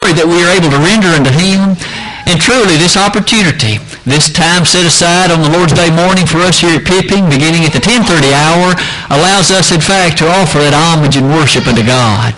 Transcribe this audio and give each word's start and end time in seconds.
that 0.00 0.24
we 0.24 0.40
are 0.40 0.48
able 0.56 0.72
to 0.72 0.80
render 0.80 1.12
unto 1.12 1.28
Him. 1.28 1.76
And 2.24 2.40
truly, 2.40 2.80
this 2.80 2.96
opportunity, 2.96 3.76
this 4.08 4.32
time 4.32 4.64
set 4.64 4.88
aside 4.88 5.28
on 5.28 5.44
the 5.44 5.52
Lord's 5.52 5.76
Day 5.76 5.92
morning 5.92 6.24
for 6.24 6.40
us 6.40 6.56
here 6.56 6.80
at 6.80 6.88
Pippin, 6.88 7.28
beginning 7.28 7.68
at 7.68 7.76
the 7.76 7.84
10.30 7.84 8.32
hour, 8.32 8.72
allows 9.12 9.52
us, 9.52 9.76
in 9.76 9.84
fact, 9.84 10.16
to 10.24 10.24
offer 10.24 10.56
that 10.64 10.72
homage 10.72 11.20
and 11.20 11.28
worship 11.28 11.68
unto 11.68 11.84
God. 11.84 12.32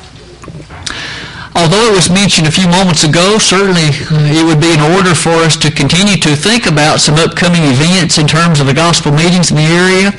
Although 1.54 1.93
it 1.93 1.95
was 1.95 2.11
mentioned 2.11 2.51
a 2.51 2.54
few 2.54 2.67
moments 2.67 3.06
ago, 3.06 3.38
certainly 3.38 3.94
uh, 4.10 4.35
it 4.35 4.42
would 4.42 4.58
be 4.58 4.74
in 4.74 4.83
order 4.99 5.15
for 5.15 5.38
us 5.47 5.54
to 5.63 5.71
continue 5.71 6.19
to 6.19 6.35
think 6.35 6.67
about 6.67 6.99
some 6.99 7.15
upcoming 7.15 7.63
events 7.63 8.19
in 8.19 8.26
terms 8.26 8.58
of 8.58 8.67
the 8.67 8.74
gospel 8.74 9.15
meetings 9.15 9.54
in 9.54 9.60
the 9.60 9.71
area. 9.71 10.10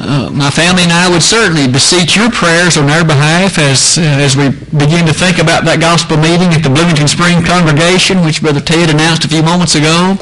Uh, 0.00 0.32
my 0.32 0.48
family 0.48 0.80
and 0.80 0.96
I 0.96 1.12
would 1.12 1.20
certainly 1.20 1.68
beseech 1.68 2.16
your 2.16 2.32
prayers 2.32 2.80
on 2.80 2.88
our 2.88 3.04
behalf 3.04 3.60
as 3.60 4.00
uh, 4.00 4.24
as 4.24 4.32
we 4.32 4.48
begin 4.72 5.04
to 5.04 5.12
think 5.12 5.36
about 5.36 5.68
that 5.68 5.76
gospel 5.76 6.16
meeting 6.16 6.48
at 6.56 6.64
the 6.64 6.72
Bloomington 6.72 7.04
Spring 7.04 7.44
congregation, 7.44 8.24
which 8.24 8.40
Brother 8.40 8.64
Ted 8.64 8.88
announced 8.88 9.28
a 9.28 9.30
few 9.30 9.44
moments 9.44 9.76
ago. 9.76 10.16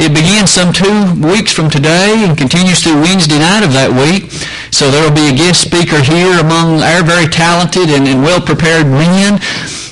It 0.00 0.16
begins 0.16 0.48
some 0.48 0.72
two 0.72 1.12
weeks 1.20 1.52
from 1.52 1.68
today 1.68 2.24
and 2.24 2.32
continues 2.32 2.80
through 2.80 3.04
Wednesday 3.04 3.36
night 3.36 3.60
of 3.60 3.76
that 3.76 3.92
week. 3.92 4.32
So 4.72 4.88
there 4.88 5.04
will 5.04 5.12
be 5.12 5.28
a 5.28 5.36
guest 5.36 5.68
speaker 5.68 6.00
here 6.00 6.40
among 6.40 6.80
our 6.80 7.04
very 7.04 7.28
talented 7.28 7.92
and, 7.92 8.08
and 8.08 8.24
well-prepared 8.24 8.88
men. 8.88 9.36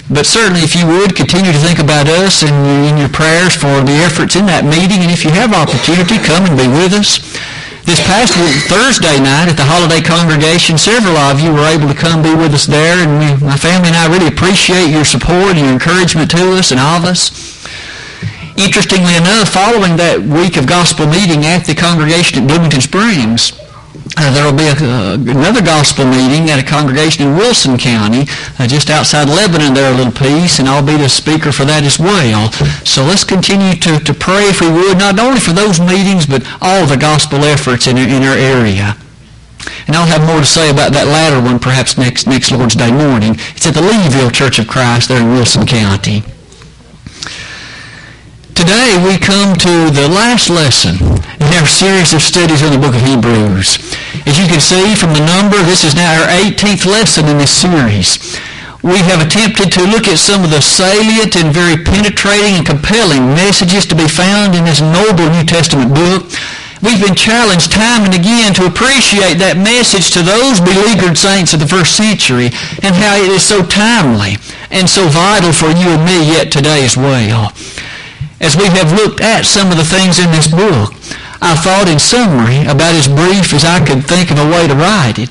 But 0.08 0.24
certainly, 0.24 0.64
if 0.64 0.72
you 0.72 0.88
would, 0.88 1.12
continue 1.12 1.52
to 1.52 1.60
think 1.60 1.84
about 1.84 2.08
us 2.08 2.40
and 2.40 2.56
in 2.88 2.96
your 2.96 3.12
prayers 3.12 3.52
for 3.52 3.84
the 3.84 4.00
efforts 4.08 4.40
in 4.40 4.48
that 4.48 4.64
meeting. 4.64 5.04
And 5.04 5.12
if 5.12 5.20
you 5.20 5.36
have 5.36 5.52
opportunity, 5.52 6.16
come 6.16 6.48
and 6.48 6.56
be 6.56 6.64
with 6.64 6.96
us. 6.96 7.20
This 7.88 8.04
past 8.04 8.34
Thursday 8.68 9.16
night 9.16 9.48
at 9.48 9.56
the 9.56 9.64
holiday 9.64 10.04
congregation, 10.04 10.76
several 10.76 11.16
of 11.16 11.40
you 11.40 11.48
were 11.48 11.64
able 11.64 11.88
to 11.88 11.96
come 11.96 12.20
be 12.20 12.34
with 12.36 12.52
us 12.52 12.66
there, 12.66 13.00
and 13.00 13.16
we, 13.16 13.32
my 13.40 13.56
family 13.56 13.88
and 13.88 13.96
I 13.96 14.12
really 14.12 14.28
appreciate 14.28 14.92
your 14.92 15.06
support 15.06 15.56
and 15.56 15.60
your 15.64 15.72
encouragement 15.72 16.30
to 16.32 16.52
us 16.52 16.70
and 16.70 16.78
all 16.78 17.00
of 17.00 17.08
us. 17.08 17.32
Interestingly 18.60 19.16
enough, 19.16 19.48
following 19.48 19.96
that 19.96 20.20
week 20.20 20.60
of 20.60 20.68
gospel 20.68 21.08
meeting 21.08 21.48
at 21.48 21.64
the 21.64 21.72
congregation 21.74 22.44
at 22.44 22.46
Bloomington 22.46 22.84
Springs, 22.84 23.56
uh, 24.20 24.32
there 24.32 24.44
will 24.44 24.58
be 24.58 24.66
a, 24.66 24.74
uh, 24.74 25.14
another 25.14 25.62
gospel 25.62 26.04
meeting 26.04 26.50
at 26.50 26.58
a 26.58 26.66
congregation 26.66 27.26
in 27.26 27.36
Wilson 27.36 27.78
County, 27.78 28.26
uh, 28.58 28.66
just 28.66 28.90
outside 28.90 29.28
Lebanon 29.28 29.74
there 29.74 29.92
a 29.92 29.96
little 29.96 30.12
piece, 30.12 30.58
and 30.58 30.68
I'll 30.68 30.84
be 30.84 30.96
the 30.96 31.08
speaker 31.08 31.52
for 31.52 31.64
that 31.64 31.84
as 31.84 31.98
well. 31.98 32.50
So 32.84 33.04
let's 33.04 33.24
continue 33.24 33.74
to, 33.78 33.98
to 34.00 34.14
pray, 34.14 34.50
if 34.50 34.60
we 34.60 34.70
would, 34.70 34.98
not 34.98 35.18
only 35.18 35.40
for 35.40 35.52
those 35.52 35.80
meetings, 35.80 36.26
but 36.26 36.42
all 36.60 36.86
the 36.86 36.96
gospel 36.96 37.44
efforts 37.44 37.86
in, 37.86 37.96
in 37.96 38.22
our 38.22 38.36
area. 38.36 38.96
And 39.86 39.96
I'll 39.96 40.06
have 40.06 40.26
more 40.26 40.40
to 40.40 40.46
say 40.46 40.70
about 40.70 40.92
that 40.92 41.06
latter 41.06 41.40
one 41.40 41.58
perhaps 41.58 41.96
next, 41.96 42.26
next 42.26 42.50
Lord's 42.50 42.74
Day 42.74 42.90
morning. 42.90 43.36
It's 43.54 43.66
at 43.66 43.74
the 43.74 43.80
Leeville 43.80 44.32
Church 44.32 44.58
of 44.58 44.68
Christ 44.68 45.08
there 45.08 45.20
in 45.20 45.30
Wilson 45.30 45.66
County. 45.66 46.22
Today 48.54 48.98
we 49.06 49.16
come 49.16 49.54
to 49.54 49.88
the 49.94 50.08
last 50.10 50.50
lesson 50.50 50.98
in 50.98 51.54
our 51.54 51.66
series 51.66 52.12
of 52.12 52.20
studies 52.20 52.62
on 52.62 52.72
the 52.72 52.78
book 52.78 52.94
of 52.94 53.00
Hebrews. 53.00 53.78
As 54.28 54.36
you 54.36 54.44
can 54.44 54.60
see 54.60 54.92
from 54.94 55.16
the 55.16 55.24
number, 55.24 55.56
this 55.64 55.84
is 55.88 55.96
now 55.96 56.20
our 56.20 56.28
18th 56.28 56.84
lesson 56.84 57.24
in 57.32 57.38
this 57.38 57.48
series. 57.50 58.20
We 58.84 59.00
have 59.08 59.24
attempted 59.24 59.72
to 59.72 59.88
look 59.88 60.04
at 60.04 60.20
some 60.20 60.44
of 60.44 60.50
the 60.50 60.60
salient 60.60 61.32
and 61.34 61.48
very 61.48 61.80
penetrating 61.80 62.60
and 62.60 62.66
compelling 62.66 63.32
messages 63.32 63.86
to 63.86 63.96
be 63.96 64.04
found 64.04 64.54
in 64.54 64.68
this 64.68 64.84
noble 64.84 65.32
New 65.32 65.48
Testament 65.48 65.96
book. 65.96 66.28
We've 66.84 67.00
been 67.00 67.16
challenged 67.16 67.72
time 67.72 68.04
and 68.04 68.12
again 68.12 68.52
to 68.60 68.68
appreciate 68.68 69.40
that 69.40 69.56
message 69.56 70.12
to 70.12 70.20
those 70.20 70.60
beleaguered 70.60 71.16
saints 71.16 71.56
of 71.56 71.64
the 71.64 71.66
first 71.66 71.96
century 71.96 72.52
and 72.84 72.92
how 72.92 73.16
it 73.16 73.32
is 73.32 73.42
so 73.42 73.64
timely 73.64 74.36
and 74.68 74.84
so 74.84 75.08
vital 75.08 75.56
for 75.56 75.72
you 75.72 75.96
and 75.96 76.04
me 76.04 76.36
yet 76.36 76.52
today 76.52 76.84
as 76.84 77.00
well 77.00 77.48
as 78.40 78.56
we 78.56 78.66
have 78.66 78.92
looked 78.92 79.20
at 79.20 79.44
some 79.44 79.70
of 79.70 79.76
the 79.76 79.84
things 79.84 80.18
in 80.18 80.30
this 80.30 80.46
book, 80.46 80.94
I 81.40 81.54
thought 81.54 81.88
in 81.88 81.98
summary 81.98 82.66
about 82.66 82.98
as 82.98 83.06
brief 83.06 83.54
as 83.54 83.64
I 83.64 83.84
could 83.84 84.04
think 84.04 84.30
of 84.30 84.38
a 84.38 84.50
way 84.50 84.66
to 84.66 84.74
write 84.74 85.18
it. 85.18 85.30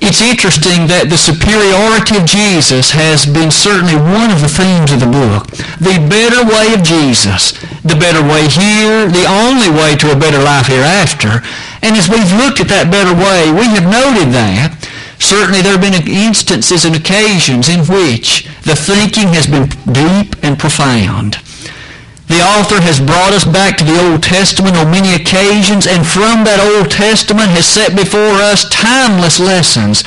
It's 0.00 0.24
interesting 0.24 0.88
that 0.88 1.12
the 1.12 1.20
superiority 1.20 2.16
of 2.16 2.24
Jesus 2.24 2.90
has 2.96 3.28
been 3.28 3.52
certainly 3.52 3.94
one 3.94 4.32
of 4.32 4.40
the 4.40 4.48
themes 4.50 4.90
of 4.90 4.98
the 4.98 5.12
book. 5.12 5.52
The 5.78 6.00
better 6.08 6.40
way 6.42 6.72
of 6.72 6.82
Jesus, 6.82 7.52
the 7.84 8.00
better 8.00 8.24
way 8.24 8.48
here, 8.48 9.06
the 9.06 9.28
only 9.28 9.68
way 9.68 9.94
to 10.00 10.10
a 10.10 10.18
better 10.18 10.40
life 10.40 10.72
hereafter. 10.72 11.44
And 11.84 11.94
as 11.94 12.08
we've 12.08 12.32
looked 12.40 12.64
at 12.64 12.72
that 12.72 12.88
better 12.88 13.12
way, 13.12 13.52
we 13.52 13.68
have 13.76 13.86
noted 13.86 14.32
that 14.32 14.80
Certainly 15.20 15.60
there 15.60 15.72
have 15.72 15.82
been 15.82 16.08
instances 16.08 16.84
and 16.84 16.96
occasions 16.96 17.68
in 17.68 17.80
which 17.80 18.48
the 18.64 18.74
thinking 18.74 19.28
has 19.28 19.46
been 19.46 19.68
deep 19.92 20.34
and 20.42 20.58
profound. 20.58 21.36
The 22.30 22.46
author 22.46 22.80
has 22.80 23.00
brought 23.00 23.32
us 23.32 23.44
back 23.44 23.76
to 23.78 23.84
the 23.84 23.98
Old 24.06 24.22
Testament 24.22 24.76
on 24.76 24.92
many 24.92 25.18
occasions, 25.18 25.84
and 25.84 26.06
from 26.06 26.46
that 26.46 26.62
Old 26.62 26.88
Testament 26.88 27.50
has 27.50 27.66
set 27.66 27.96
before 27.96 28.38
us 28.38 28.70
timeless 28.70 29.40
lessons 29.42 30.04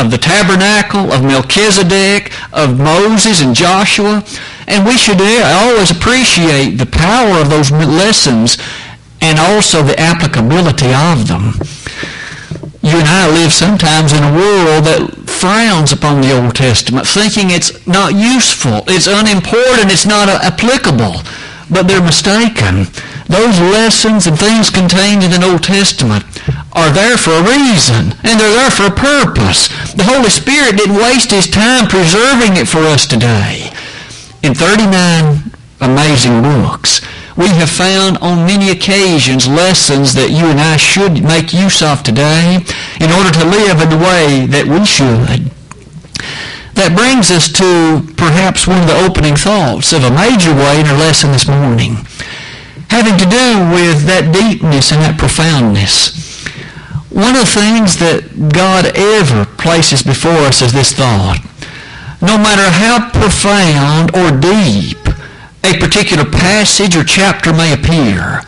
of 0.00 0.10
the 0.10 0.16
tabernacle, 0.16 1.12
of 1.12 1.20
Melchizedek, 1.20 2.32
of 2.54 2.80
Moses 2.80 3.42
and 3.42 3.54
Joshua. 3.54 4.24
And 4.66 4.86
we 4.86 4.96
should 4.96 5.20
always 5.20 5.90
appreciate 5.90 6.80
the 6.80 6.88
power 6.88 7.36
of 7.36 7.50
those 7.50 7.70
lessons 7.70 8.56
and 9.20 9.38
also 9.38 9.82
the 9.82 10.00
applicability 10.00 10.88
of 10.88 11.28
them 11.28 11.52
you 12.82 12.98
and 12.98 13.06
I 13.06 13.30
live 13.30 13.52
sometimes 13.52 14.12
in 14.12 14.22
a 14.22 14.34
world 14.34 14.84
that 14.90 15.30
frowns 15.30 15.92
upon 15.92 16.20
the 16.20 16.34
Old 16.34 16.54
Testament, 16.54 17.06
thinking 17.06 17.50
it's 17.50 17.86
not 17.86 18.14
useful, 18.14 18.82
it's 18.86 19.06
unimportant, 19.06 19.94
it's 19.94 20.06
not 20.06 20.28
applicable. 20.28 21.22
But 21.70 21.86
they're 21.86 22.02
mistaken. 22.02 22.90
Those 23.30 23.56
lessons 23.72 24.26
and 24.26 24.36
things 24.36 24.68
contained 24.68 25.22
in 25.22 25.30
the 25.30 25.46
Old 25.46 25.62
Testament 25.62 26.26
are 26.74 26.90
there 26.90 27.16
for 27.16 27.30
a 27.32 27.46
reason, 27.46 28.12
and 28.26 28.34
they're 28.36 28.58
there 28.58 28.70
for 28.70 28.90
a 28.90 28.90
purpose. 28.90 29.68
The 29.94 30.04
Holy 30.04 30.28
Spirit 30.28 30.76
didn't 30.76 30.96
waste 30.96 31.30
his 31.30 31.48
time 31.48 31.86
preserving 31.86 32.58
it 32.58 32.68
for 32.68 32.82
us 32.82 33.06
today. 33.06 33.70
In 34.42 34.54
39 34.54 35.54
amazing 35.80 36.42
books, 36.42 37.00
we 37.36 37.48
have 37.48 37.70
found 37.70 38.18
on 38.18 38.46
many 38.46 38.70
occasions 38.70 39.48
lessons 39.48 40.12
that 40.14 40.30
you 40.30 40.46
and 40.46 40.60
I 40.60 40.76
should 40.76 41.24
make 41.24 41.52
use 41.52 41.80
of 41.80 42.02
today 42.02 42.60
in 43.00 43.10
order 43.10 43.32
to 43.32 43.44
live 43.48 43.80
in 43.80 43.88
the 43.88 43.96
way 43.96 44.44
that 44.52 44.68
we 44.68 44.84
should. 44.84 45.48
That 46.76 46.96
brings 46.96 47.30
us 47.30 47.48
to 47.56 48.04
perhaps 48.16 48.66
one 48.66 48.80
of 48.80 48.88
the 48.88 49.00
opening 49.00 49.36
thoughts 49.36 49.92
of 49.92 50.04
a 50.04 50.12
major 50.12 50.52
way 50.52 50.80
in 50.80 50.86
our 50.86 50.98
lesson 50.98 51.32
this 51.32 51.48
morning, 51.48 52.04
having 52.88 53.16
to 53.16 53.28
do 53.28 53.48
with 53.72 54.04
that 54.08 54.32
deepness 54.32 54.92
and 54.92 55.00
that 55.00 55.18
profoundness. 55.18 56.12
One 57.08 57.36
of 57.36 57.44
the 57.44 57.60
things 57.60 57.96
that 58.00 58.24
God 58.52 58.92
ever 58.96 59.44
places 59.56 60.02
before 60.02 60.48
us 60.48 60.60
is 60.60 60.72
this 60.72 60.92
thought. 60.92 61.40
No 62.20 62.38
matter 62.38 62.68
how 62.68 63.10
profound 63.12 64.16
or 64.16 64.32
deep 64.32 65.01
a 65.64 65.78
particular 65.78 66.24
passage 66.24 66.96
or 66.96 67.04
chapter 67.04 67.52
may 67.52 67.72
appear, 67.72 68.42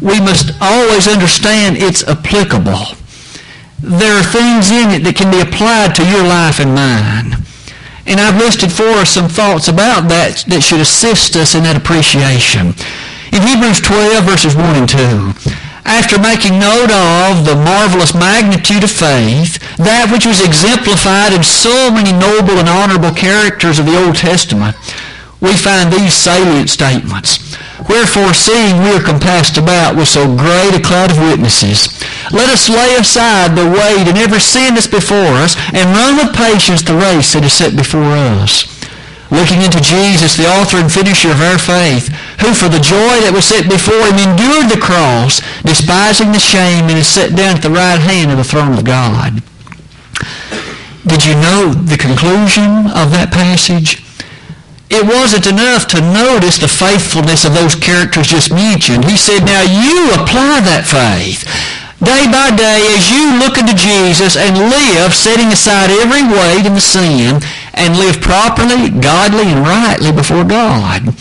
we 0.00 0.20
must 0.20 0.52
always 0.60 1.08
understand 1.08 1.76
it's 1.76 2.06
applicable. 2.06 2.94
There 3.80 4.18
are 4.18 4.22
things 4.22 4.70
in 4.70 4.90
it 4.90 5.02
that 5.04 5.16
can 5.16 5.30
be 5.30 5.40
applied 5.40 5.94
to 5.96 6.06
your 6.06 6.22
life 6.22 6.60
and 6.60 6.74
mine. 6.74 7.42
And 8.06 8.20
I've 8.20 8.40
listed 8.40 8.72
for 8.72 8.88
us 9.00 9.10
some 9.10 9.28
thoughts 9.28 9.68
about 9.68 10.08
that 10.08 10.44
that 10.48 10.62
should 10.62 10.80
assist 10.80 11.36
us 11.36 11.54
in 11.54 11.64
that 11.64 11.76
appreciation. 11.76 12.72
In 13.32 13.44
Hebrews 13.44 13.84
12, 13.84 14.24
verses 14.24 14.56
1 14.56 14.64
and 14.80 14.88
2, 14.88 15.52
after 15.84 16.20
making 16.20 16.60
note 16.60 16.92
of 16.92 17.44
the 17.44 17.56
marvelous 17.56 18.12
magnitude 18.12 18.84
of 18.84 18.92
faith, 18.92 19.56
that 19.80 20.08
which 20.12 20.26
was 20.26 20.44
exemplified 20.44 21.32
in 21.32 21.44
so 21.44 21.88
many 21.88 22.12
noble 22.12 22.60
and 22.60 22.68
honorable 22.68 23.12
characters 23.12 23.78
of 23.78 23.86
the 23.86 23.96
Old 23.96 24.16
Testament, 24.16 24.76
we 25.40 25.54
find 25.56 25.92
these 25.92 26.14
salient 26.14 26.70
statements. 26.70 27.56
Wherefore, 27.88 28.34
seeing 28.34 28.82
we 28.82 28.90
are 28.92 29.02
compassed 29.02 29.56
about 29.56 29.96
with 29.96 30.08
so 30.08 30.26
great 30.26 30.74
a 30.74 30.82
cloud 30.82 31.10
of 31.10 31.18
witnesses, 31.18 31.88
let 32.32 32.50
us 32.50 32.68
lay 32.68 32.96
aside 32.96 33.54
the 33.54 33.70
weight 33.70 34.08
and 34.08 34.18
every 34.18 34.40
sin 34.40 34.74
that's 34.74 34.86
before 34.86 35.38
us, 35.40 35.56
and 35.72 35.96
run 35.96 36.16
with 36.16 36.34
patience 36.34 36.82
the 36.82 36.94
race 36.94 37.32
that 37.32 37.44
is 37.44 37.52
set 37.52 37.76
before 37.76 38.12
us. 38.42 38.66
Looking 39.30 39.62
into 39.62 39.80
Jesus, 39.80 40.36
the 40.36 40.48
author 40.48 40.78
and 40.78 40.90
finisher 40.90 41.30
of 41.30 41.40
our 41.40 41.58
faith, 41.58 42.08
who 42.40 42.52
for 42.52 42.68
the 42.68 42.80
joy 42.80 43.20
that 43.22 43.32
was 43.32 43.44
set 43.44 43.68
before 43.68 44.08
him 44.08 44.16
endured 44.16 44.72
the 44.72 44.80
cross, 44.80 45.44
despising 45.62 46.32
the 46.32 46.40
shame, 46.40 46.88
and 46.88 46.98
is 46.98 47.06
set 47.06 47.36
down 47.36 47.56
at 47.56 47.62
the 47.62 47.70
right 47.70 48.00
hand 48.00 48.32
of 48.32 48.38
the 48.38 48.44
throne 48.44 48.72
of 48.72 48.84
God. 48.84 49.44
Did 51.06 51.24
you 51.24 51.36
know 51.36 51.72
the 51.72 52.00
conclusion 52.00 52.88
of 52.92 53.12
that 53.12 53.30
passage? 53.30 54.02
It 54.90 55.04
wasn't 55.04 55.46
enough 55.46 55.86
to 55.88 56.00
notice 56.00 56.56
the 56.56 56.68
faithfulness 56.68 57.44
of 57.44 57.52
those 57.52 57.74
characters 57.74 58.28
just 58.28 58.50
mentioned. 58.50 59.04
He 59.04 59.16
said, 59.16 59.44
now 59.44 59.60
you 59.60 60.12
apply 60.16 60.64
that 60.64 60.88
faith. 60.88 61.44
Day 62.00 62.30
by 62.30 62.54
day, 62.54 62.94
as 62.94 63.10
you 63.10 63.36
look 63.42 63.58
into 63.58 63.74
Jesus 63.74 64.38
and 64.38 64.56
live, 64.70 65.12
setting 65.12 65.50
aside 65.50 65.90
every 65.90 66.22
weight 66.24 66.64
and 66.64 66.80
sin, 66.80 67.42
and 67.74 67.98
live 67.98 68.22
properly, 68.22 68.88
godly, 68.88 69.50
and 69.50 69.66
rightly 69.66 70.12
before 70.12 70.44
God. 70.44 71.14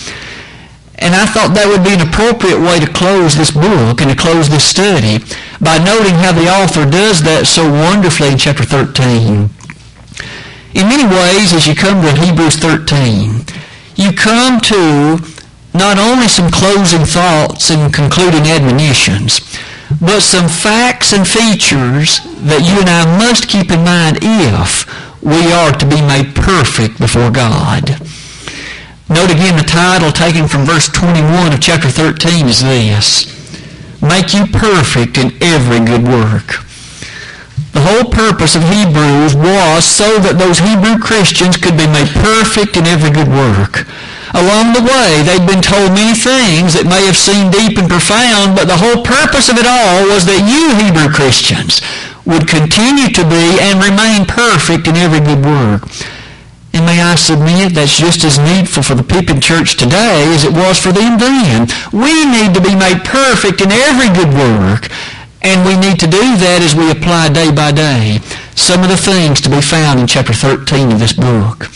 And 0.99 1.13
I 1.13 1.25
thought 1.29 1.53
that 1.53 1.69
would 1.69 1.85
be 1.85 1.93
an 1.93 2.01
appropriate 2.01 2.57
way 2.57 2.81
to 2.81 2.89
close 2.89 3.37
this 3.37 3.53
book 3.53 4.01
and 4.01 4.09
to 4.09 4.17
close 4.17 4.49
this 4.49 4.65
study 4.65 5.21
by 5.61 5.77
noting 5.77 6.17
how 6.17 6.33
the 6.33 6.49
author 6.49 6.89
does 6.89 7.21
that 7.21 7.45
so 7.45 7.69
wonderfully 7.69 8.33
in 8.33 8.37
chapter 8.37 8.65
13. 8.65 9.49
In 10.73 10.89
many 10.89 11.05
ways, 11.05 11.53
as 11.53 11.65
you 11.65 11.73
come 11.73 12.01
to 12.01 12.13
Hebrews 12.13 12.57
13, 12.57 13.45
you 13.97 14.13
come 14.13 14.61
to 14.61 15.17
not 15.73 15.97
only 15.97 16.27
some 16.27 16.49
closing 16.49 17.05
thoughts 17.05 17.69
and 17.69 17.93
concluding 17.93 18.47
admonitions, 18.47 19.41
but 20.01 20.21
some 20.21 20.47
facts 20.47 21.13
and 21.13 21.27
features 21.27 22.21
that 22.45 22.61
you 22.61 22.77
and 22.81 22.89
I 22.89 23.05
must 23.17 23.47
keep 23.47 23.71
in 23.71 23.83
mind 23.83 24.19
if 24.21 24.85
we 25.23 25.51
are 25.51 25.71
to 25.71 25.85
be 25.85 26.01
made 26.01 26.35
perfect 26.35 26.99
before 26.99 27.31
God. 27.31 27.99
Note 29.09 29.31
again 29.31 29.57
the 29.57 29.63
title 29.63 30.11
taken 30.11 30.47
from 30.47 30.65
verse 30.65 30.89
21 30.89 31.53
of 31.53 31.61
chapter 31.61 31.89
13 31.89 32.47
is 32.47 32.61
this. 32.61 33.33
Make 34.01 34.33
you 34.33 34.45
perfect 34.45 35.17
in 35.17 35.31
every 35.41 35.79
good 35.79 36.03
work. 36.03 36.66
The 37.77 37.93
whole 37.93 38.09
purpose 38.09 38.57
of 38.57 38.65
Hebrews 38.65 39.37
was 39.37 39.85
so 39.85 40.17
that 40.25 40.41
those 40.41 40.57
Hebrew 40.57 40.97
Christians 40.97 41.61
could 41.61 41.77
be 41.77 41.85
made 41.85 42.09
perfect 42.25 42.73
in 42.73 42.89
every 42.89 43.13
good 43.13 43.29
work. 43.29 43.85
Along 44.33 44.73
the 44.73 44.81
way, 44.81 45.21
they'd 45.21 45.45
been 45.45 45.61
told 45.61 45.93
many 45.93 46.17
things 46.17 46.73
that 46.73 46.89
may 46.89 47.05
have 47.05 47.13
seemed 47.13 47.53
deep 47.53 47.77
and 47.77 47.85
profound, 47.85 48.57
but 48.57 48.65
the 48.65 48.81
whole 48.81 49.05
purpose 49.05 49.45
of 49.45 49.61
it 49.61 49.69
all 49.69 50.09
was 50.09 50.25
that 50.25 50.41
you 50.49 50.73
Hebrew 50.73 51.13
Christians 51.13 51.85
would 52.25 52.49
continue 52.49 53.13
to 53.13 53.21
be 53.29 53.61
and 53.61 53.77
remain 53.77 54.25
perfect 54.25 54.89
in 54.89 54.97
every 54.97 55.21
good 55.21 55.45
work. 55.45 55.85
And 56.73 56.81
may 56.81 56.97
I 56.97 57.13
submit 57.13 57.77
that's 57.77 57.93
just 57.93 58.25
as 58.25 58.41
needful 58.41 58.81
for 58.81 58.97
the 58.97 59.05
Pippin 59.05 59.37
church 59.37 59.77
today 59.77 60.25
as 60.33 60.49
it 60.49 60.53
was 60.53 60.81
for 60.81 60.89
them 60.89 61.21
then. 61.21 61.69
We 61.93 62.25
need 62.25 62.57
to 62.57 62.61
be 62.61 62.73
made 62.73 63.05
perfect 63.05 63.61
in 63.61 63.69
every 63.69 64.09
good 64.17 64.33
work. 64.33 64.89
And 65.41 65.65
we 65.65 65.77
need 65.77 65.99
to 65.99 66.07
do 66.07 66.37
that 66.37 66.61
as 66.61 66.75
we 66.75 66.91
apply 66.91 67.29
day 67.29 67.51
by 67.51 67.71
day 67.71 68.19
some 68.55 68.83
of 68.83 68.89
the 68.89 68.97
things 68.97 69.39
to 69.41 69.49
be 69.49 69.61
found 69.61 69.99
in 69.99 70.07
chapter 70.07 70.33
13 70.33 70.91
of 70.91 70.99
this 70.99 71.13
book. 71.13 71.69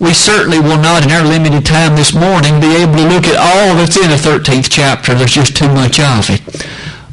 We 0.00 0.12
certainly 0.12 0.58
will 0.58 0.80
not, 0.80 1.04
in 1.04 1.12
our 1.12 1.22
limited 1.24 1.64
time 1.64 1.94
this 1.94 2.12
morning, 2.14 2.60
be 2.60 2.74
able 2.74 2.96
to 2.96 3.08
look 3.08 3.26
at 3.26 3.38
all 3.38 3.76
that's 3.76 3.96
in 3.96 4.10
the 4.10 4.16
13th 4.16 4.68
chapter. 4.70 5.14
There's 5.14 5.32
just 5.32 5.56
too 5.56 5.68
much 5.68 6.00
of 6.00 6.28
it. 6.30 6.42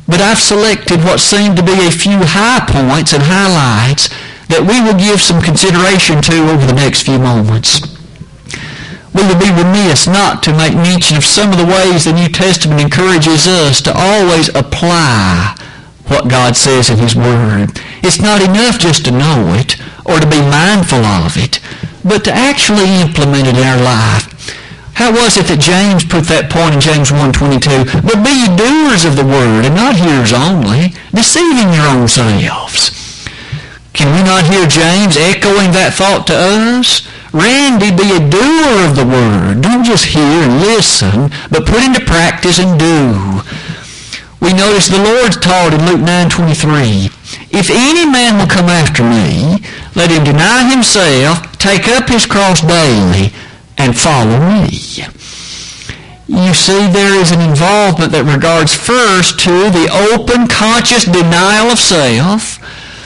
But 0.07 0.19
I've 0.19 0.39
selected 0.39 1.03
what 1.03 1.19
seem 1.19 1.55
to 1.55 1.63
be 1.63 1.87
a 1.87 1.91
few 1.91 2.17
high 2.19 2.65
points 2.65 3.13
and 3.13 3.21
highlights 3.23 4.09
that 4.47 4.65
we 4.65 4.81
will 4.81 4.97
give 4.97 5.21
some 5.21 5.41
consideration 5.41 6.21
to 6.23 6.49
over 6.49 6.65
the 6.65 6.73
next 6.73 7.03
few 7.03 7.19
moments. 7.19 7.90
We 9.13 9.27
would 9.27 9.39
be 9.39 9.51
remiss 9.51 10.07
not 10.07 10.41
to 10.43 10.55
make 10.55 10.73
mention 10.73 11.17
of 11.17 11.25
some 11.25 11.51
of 11.51 11.57
the 11.57 11.65
ways 11.65 12.05
the 12.05 12.13
New 12.13 12.29
Testament 12.29 12.79
encourages 12.79 13.47
us 13.47 13.81
to 13.81 13.93
always 13.93 14.47
apply 14.55 15.55
what 16.07 16.29
God 16.29 16.55
says 16.55 16.89
in 16.89 16.97
His 16.97 17.15
Word. 17.15 17.71
It's 18.03 18.21
not 18.21 18.41
enough 18.41 18.79
just 18.79 19.05
to 19.05 19.11
know 19.11 19.53
it 19.59 19.75
or 20.05 20.19
to 20.19 20.29
be 20.29 20.39
mindful 20.39 21.03
of 21.03 21.35
it, 21.35 21.59
but 22.03 22.23
to 22.23 22.31
actually 22.31 23.01
implement 23.01 23.47
it 23.47 23.57
in 23.57 23.63
our 23.63 23.81
life. 23.81 24.31
How 24.95 25.11
was 25.11 25.37
it 25.37 25.47
that 25.47 25.59
James 25.59 26.03
put 26.03 26.25
that 26.27 26.51
point 26.51 26.75
in 26.75 26.81
James 26.81 27.11
1.22? 27.11 28.05
But 28.05 28.23
be 28.23 28.47
doers 28.55 29.03
of 29.03 29.15
the 29.15 29.27
word, 29.27 29.65
and 29.65 29.75
not 29.75 29.95
hearers 29.95 30.31
only, 30.31 30.95
deceiving 31.11 31.73
your 31.73 31.87
own 31.87 32.07
selves. 32.07 32.91
Can 33.93 34.11
we 34.15 34.23
not 34.23 34.47
hear 34.47 34.67
James 34.67 35.17
echoing 35.17 35.71
that 35.75 35.95
thought 35.95 36.27
to 36.27 36.35
us? 36.35 37.07
Randy, 37.33 37.91
be 37.95 38.11
a 38.11 38.19
doer 38.19 38.87
of 38.87 38.95
the 38.95 39.07
word. 39.07 39.61
Don't 39.61 39.85
just 39.85 40.05
hear 40.05 40.43
and 40.43 40.59
listen, 40.61 41.31
but 41.49 41.65
put 41.65 41.81
into 41.81 42.03
practice 42.03 42.59
and 42.59 42.77
do. 42.77 43.41
We 44.41 44.53
notice 44.53 44.87
the 44.87 45.01
Lord 45.01 45.31
taught 45.41 45.73
in 45.73 45.85
Luke 45.85 46.01
9.23, 46.01 47.07
If 47.51 47.69
any 47.69 48.09
man 48.09 48.37
will 48.37 48.51
come 48.51 48.67
after 48.67 49.03
me, 49.03 49.63
let 49.95 50.11
him 50.11 50.25
deny 50.25 50.69
himself, 50.69 51.57
take 51.57 51.87
up 51.87 52.09
his 52.09 52.25
cross 52.25 52.59
daily, 52.61 53.31
and 53.77 53.97
follow 53.97 54.39
me. 54.39 54.67
You 56.27 56.53
see, 56.53 56.87
there 56.87 57.19
is 57.19 57.31
an 57.31 57.41
involvement 57.41 58.11
that 58.13 58.23
regards 58.23 58.73
first 58.73 59.39
to 59.41 59.69
the 59.69 59.87
open, 59.91 60.47
conscious 60.47 61.05
denial 61.05 61.71
of 61.71 61.79
self, 61.79 62.59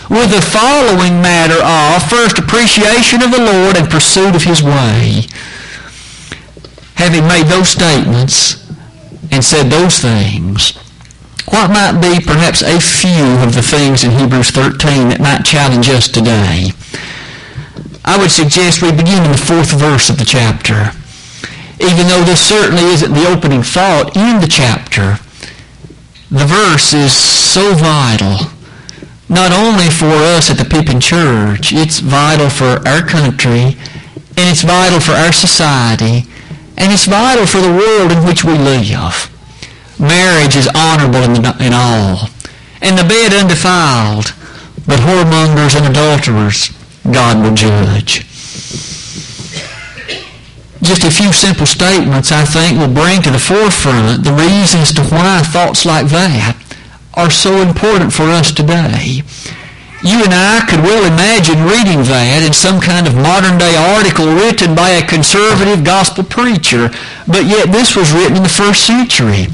with 0.09 0.29
the 0.29 0.41
following 0.41 1.21
matter 1.21 1.57
of 1.63 2.09
first 2.09 2.37
appreciation 2.37 3.23
of 3.23 3.31
the 3.31 3.41
Lord 3.41 3.75
and 3.75 3.89
pursuit 3.89 4.35
of 4.35 4.43
his 4.43 4.61
way. 4.61 5.25
Having 6.95 7.27
made 7.27 7.47
those 7.47 7.69
statements 7.69 8.69
and 9.31 9.43
said 9.43 9.69
those 9.69 9.99
things, 9.99 10.77
what 11.49 11.69
might 11.69 11.99
be 12.01 12.23
perhaps 12.23 12.61
a 12.61 12.79
few 12.79 13.25
of 13.41 13.53
the 13.53 13.61
things 13.61 14.03
in 14.03 14.11
Hebrews 14.11 14.51
13 14.51 15.09
that 15.09 15.19
might 15.19 15.45
challenge 15.45 15.89
us 15.89 16.07
today? 16.07 16.69
I 18.05 18.17
would 18.17 18.31
suggest 18.31 18.81
we 18.81 18.91
begin 18.91 19.25
in 19.25 19.31
the 19.31 19.37
fourth 19.37 19.71
verse 19.71 20.09
of 20.09 20.19
the 20.19 20.25
chapter. 20.25 20.91
Even 21.81 22.07
though 22.07 22.23
this 22.23 22.41
certainly 22.41 22.83
isn't 22.93 23.13
the 23.13 23.27
opening 23.27 23.63
thought 23.63 24.15
in 24.15 24.39
the 24.39 24.47
chapter, 24.47 25.17
the 26.29 26.45
verse 26.45 26.93
is 26.93 27.13
so 27.13 27.73
vital 27.73 28.54
not 29.29 29.51
only 29.51 29.89
for 29.89 30.05
us 30.05 30.49
at 30.51 30.57
the 30.57 30.65
Pippin 30.65 31.01
Church, 31.01 31.73
it's 31.73 31.99
vital 31.99 32.49
for 32.49 32.77
our 32.87 33.01
country, 33.01 33.73
and 34.37 34.45
it's 34.51 34.61
vital 34.61 34.99
for 34.99 35.13
our 35.13 35.31
society, 35.31 36.29
and 36.77 36.93
it's 36.93 37.05
vital 37.05 37.45
for 37.45 37.59
the 37.59 37.71
world 37.71 38.11
in 38.11 38.23
which 38.25 38.43
we 38.43 38.53
live. 38.53 39.31
Marriage 39.99 40.55
is 40.55 40.69
honorable 40.75 41.23
in, 41.23 41.33
the, 41.33 41.55
in 41.59 41.73
all, 41.73 42.29
and 42.81 42.97
the 42.97 43.07
bed 43.07 43.33
undefiled, 43.33 44.35
but 44.85 44.99
whoremongers 44.99 45.75
and 45.75 45.87
adulterers 45.87 46.69
God 47.11 47.41
will 47.41 47.55
judge. 47.55 48.25
Just 50.83 51.03
a 51.03 51.09
few 51.09 51.33
simple 51.33 51.65
statements, 51.65 52.31
I 52.31 52.45
think, 52.45 52.77
will 52.77 52.93
bring 52.93 53.23
to 53.23 53.31
the 53.31 53.39
forefront 53.39 54.23
the 54.23 54.33
reasons 54.33 54.93
to 54.93 55.01
why 55.01 55.41
thoughts 55.41 55.83
like 55.83 56.07
that 56.07 56.64
are 57.15 57.31
so 57.31 57.61
important 57.61 58.11
for 58.11 58.23
us 58.23 58.51
today. 58.51 59.23
You 60.03 60.21
and 60.21 60.35
I 60.35 60.61
could 60.69 60.83
well 60.85 61.01
imagine 61.01 61.65
reading 61.65 62.05
that 62.11 62.43
in 62.45 62.53
some 62.53 62.77
kind 62.77 63.07
of 63.07 63.17
modern 63.17 63.57
day 63.57 63.73
article 63.73 64.27
written 64.29 64.75
by 64.75 64.93
a 64.93 65.07
conservative 65.07 65.81
gospel 65.81 66.23
preacher, 66.23 66.93
but 67.25 67.49
yet 67.49 67.71
this 67.71 67.95
was 67.95 68.11
written 68.13 68.37
in 68.37 68.43
the 68.43 68.51
first 68.51 68.85
century. 68.85 69.47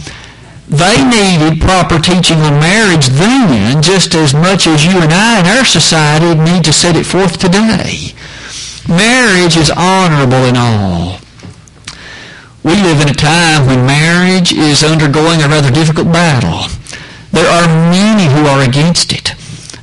They 0.67 0.99
needed 1.05 1.61
proper 1.61 1.99
teaching 1.99 2.41
on 2.41 2.59
marriage 2.59 3.07
then 3.15 3.81
just 3.81 4.15
as 4.15 4.33
much 4.33 4.67
as 4.67 4.83
you 4.83 4.97
and 4.99 5.13
I 5.13 5.39
in 5.39 5.45
our 5.45 5.63
society 5.63 6.35
need 6.35 6.63
to 6.65 6.73
set 6.73 6.97
it 6.97 7.05
forth 7.05 7.37
today. 7.37 8.17
Marriage 8.89 9.55
is 9.55 9.69
honorable 9.69 10.43
in 10.49 10.57
all. 10.57 11.19
We 12.63 12.75
live 12.75 13.01
in 13.01 13.09
a 13.09 13.13
time 13.13 13.67
when 13.67 13.85
marriage 13.85 14.51
is 14.51 14.83
undergoing 14.83 15.41
a 15.41 15.47
rather 15.47 15.71
difficult 15.71 16.11
battle. 16.11 16.67
There 17.31 17.47
are 17.47 17.67
many 17.89 18.27
who 18.27 18.45
are 18.47 18.61
against 18.61 19.11
it. 19.13 19.33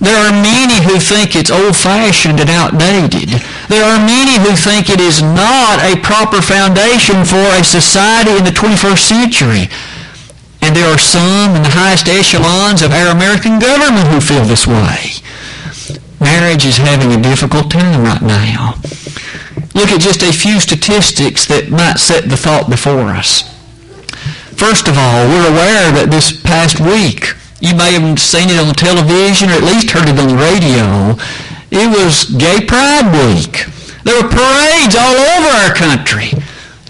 There 0.00 0.14
are 0.14 0.30
many 0.30 0.78
who 0.84 1.00
think 1.00 1.34
it's 1.34 1.50
old-fashioned 1.50 2.38
and 2.38 2.50
outdated. 2.50 3.42
There 3.68 3.82
are 3.82 3.98
many 3.98 4.38
who 4.38 4.54
think 4.54 4.88
it 4.88 5.00
is 5.00 5.20
not 5.20 5.82
a 5.82 5.98
proper 5.98 6.40
foundation 6.40 7.24
for 7.24 7.42
a 7.58 7.64
society 7.64 8.36
in 8.36 8.44
the 8.44 8.54
21st 8.54 9.02
century. 9.02 9.66
And 10.62 10.76
there 10.76 10.86
are 10.86 10.98
some 10.98 11.56
in 11.56 11.62
the 11.62 11.74
highest 11.74 12.06
echelons 12.06 12.82
of 12.82 12.92
our 12.92 13.08
American 13.08 13.58
government 13.58 14.06
who 14.08 14.20
feel 14.20 14.44
this 14.44 14.66
way. 14.66 15.18
Marriage 16.20 16.64
is 16.64 16.76
having 16.76 17.12
a 17.12 17.22
difficult 17.22 17.70
time 17.70 18.04
right 18.04 18.22
now. 18.22 18.74
Look 19.74 19.90
at 19.90 20.00
just 20.00 20.22
a 20.22 20.32
few 20.32 20.60
statistics 20.60 21.46
that 21.46 21.70
might 21.70 21.98
set 21.98 22.28
the 22.28 22.36
thought 22.36 22.70
before 22.70 23.10
us. 23.10 23.57
First 24.58 24.88
of 24.88 24.98
all, 24.98 25.22
we're 25.30 25.54
aware 25.54 25.94
that 25.94 26.10
this 26.10 26.34
past 26.34 26.82
week, 26.82 27.30
you 27.62 27.78
may 27.78 27.94
have 27.94 28.18
seen 28.18 28.50
it 28.50 28.58
on 28.58 28.74
television 28.74 29.54
or 29.54 29.62
at 29.62 29.62
least 29.62 29.94
heard 29.94 30.10
it 30.10 30.18
on 30.18 30.34
the 30.34 30.42
radio, 30.42 31.14
it 31.70 31.86
was 31.86 32.26
Gay 32.34 32.66
Pride 32.66 33.06
Week. 33.06 33.70
There 34.02 34.18
were 34.18 34.26
parades 34.26 34.98
all 34.98 35.14
over 35.14 35.50
our 35.62 35.70
country. 35.78 36.34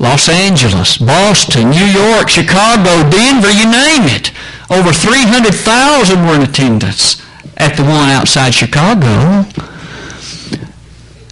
Los 0.00 0.32
Angeles, 0.32 0.96
Boston, 0.96 1.68
New 1.68 1.84
York, 1.92 2.32
Chicago, 2.32 3.04
Denver, 3.12 3.52
you 3.52 3.68
name 3.68 4.08
it. 4.08 4.32
Over 4.72 4.88
300,000 4.88 6.24
were 6.24 6.40
in 6.40 6.48
attendance 6.48 7.20
at 7.60 7.76
the 7.76 7.84
one 7.84 8.08
outside 8.08 8.56
Chicago. 8.56 9.44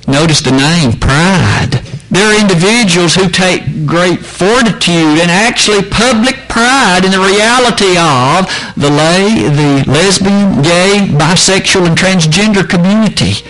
Notice 0.05 0.45
the 0.45 0.52
name, 0.52 1.00
Pride. 1.00 1.86
There 2.16 2.32
are 2.32 2.40
individuals 2.40 3.14
who 3.14 3.28
take 3.28 3.85
great 3.85 4.25
fortitude 4.25 5.20
and 5.20 5.30
actually 5.30 5.82
public 5.82 6.49
pride 6.49 7.04
in 7.04 7.11
the 7.11 7.20
reality 7.20 7.92
of 8.00 8.49
the 8.73 8.88
lay, 8.88 9.44
the 9.52 9.85
lesbian, 9.85 10.62
gay, 10.62 11.12
bisexual, 11.12 11.87
and 11.87 11.94
transgender 11.94 12.66
community. 12.66 13.44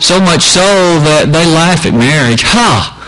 So 0.00 0.18
much 0.18 0.42
so 0.42 0.98
that 1.06 1.30
they 1.30 1.46
laugh 1.46 1.86
at 1.86 1.94
marriage. 1.94 2.42
Ha! 2.50 2.98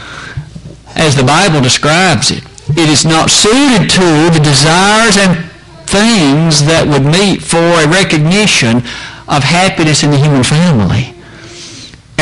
As 0.95 1.17
the 1.17 1.25
Bible 1.25 1.61
describes 1.61 2.31
it, 2.31 2.45
it 2.79 2.89
is 2.89 3.05
not 3.05 3.29
suited 3.29 3.91
to 3.91 4.31
the 4.31 4.39
desires 4.39 5.19
and 5.19 5.51
things 5.91 6.63
that 6.71 6.87
would 6.87 7.03
meet 7.03 7.43
for 7.43 7.59
a 7.59 7.91
recognition 7.91 8.87
of 9.27 9.43
happiness 9.43 10.05
in 10.05 10.13
the 10.13 10.17
human 10.17 10.45
family. 10.45 11.11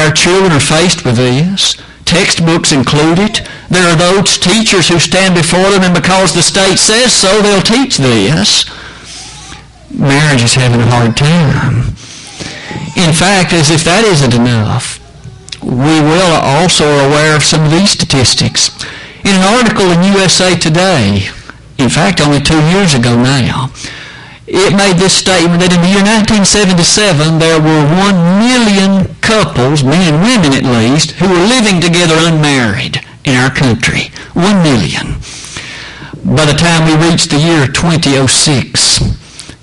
Our 0.01 0.15
children 0.15 0.53
are 0.53 0.65
faced 0.65 1.05
with 1.05 1.17
this. 1.17 1.77
Textbooks 2.09 2.73
include 2.73 3.19
it. 3.19 3.47
There 3.69 3.87
are 3.87 3.95
those 3.95 4.39
teachers 4.39 4.89
who 4.89 4.99
stand 4.99 5.35
before 5.35 5.69
them 5.69 5.83
and 5.83 5.93
because 5.93 6.33
the 6.33 6.43
state 6.43 6.79
says 6.79 7.13
so, 7.13 7.43
they'll 7.43 7.61
teach 7.61 7.99
this. 7.99 8.65
Marriage 9.93 10.43
is 10.43 10.55
having 10.55 10.81
a 10.81 10.87
hard 10.87 11.19
time. 11.19 11.93
In 12.97 13.13
fact, 13.13 13.53
as 13.53 13.69
if 13.69 13.85
that 13.85 14.09
isn't 14.09 14.33
enough, 14.33 15.05
we 15.63 16.01
will 16.01 16.33
also 16.41 16.89
are 16.89 17.09
aware 17.09 17.37
of 17.37 17.45
some 17.45 17.65
of 17.67 17.71
these 17.71 17.91
statistics. 17.91 18.73
In 19.21 19.37
an 19.37 19.45
article 19.45 19.93
in 19.93 20.15
USA 20.17 20.57
Today, 20.57 21.29
in 21.77 21.91
fact 21.91 22.23
only 22.23 22.41
two 22.41 22.61
years 22.73 22.95
ago 22.95 23.21
now, 23.21 23.69
it 24.49 24.73
made 24.73 24.97
this 24.97 25.13
statement 25.13 25.61
that 25.61 25.77
in 25.77 25.85
the 25.85 25.93
year 25.93 26.01
1977 26.01 27.37
there 27.37 27.61
were 27.61 27.85
one 28.01 28.41
million 28.41 29.13
couples, 29.21 29.85
men 29.85 30.09
and 30.09 30.25
women 30.25 30.57
at 30.57 30.65
least, 30.65 31.13
who 31.21 31.29
were 31.29 31.45
living 31.53 31.85
together 31.85 32.17
unmarried 32.17 33.05
in 33.29 33.37
our 33.37 33.53
country. 33.53 34.09
One 34.33 34.65
million. 34.65 35.21
By 36.25 36.49
the 36.49 36.57
time 36.57 36.89
we 36.89 36.97
reached 36.97 37.29
the 37.29 37.37
year 37.37 37.69
2006, 37.69 38.25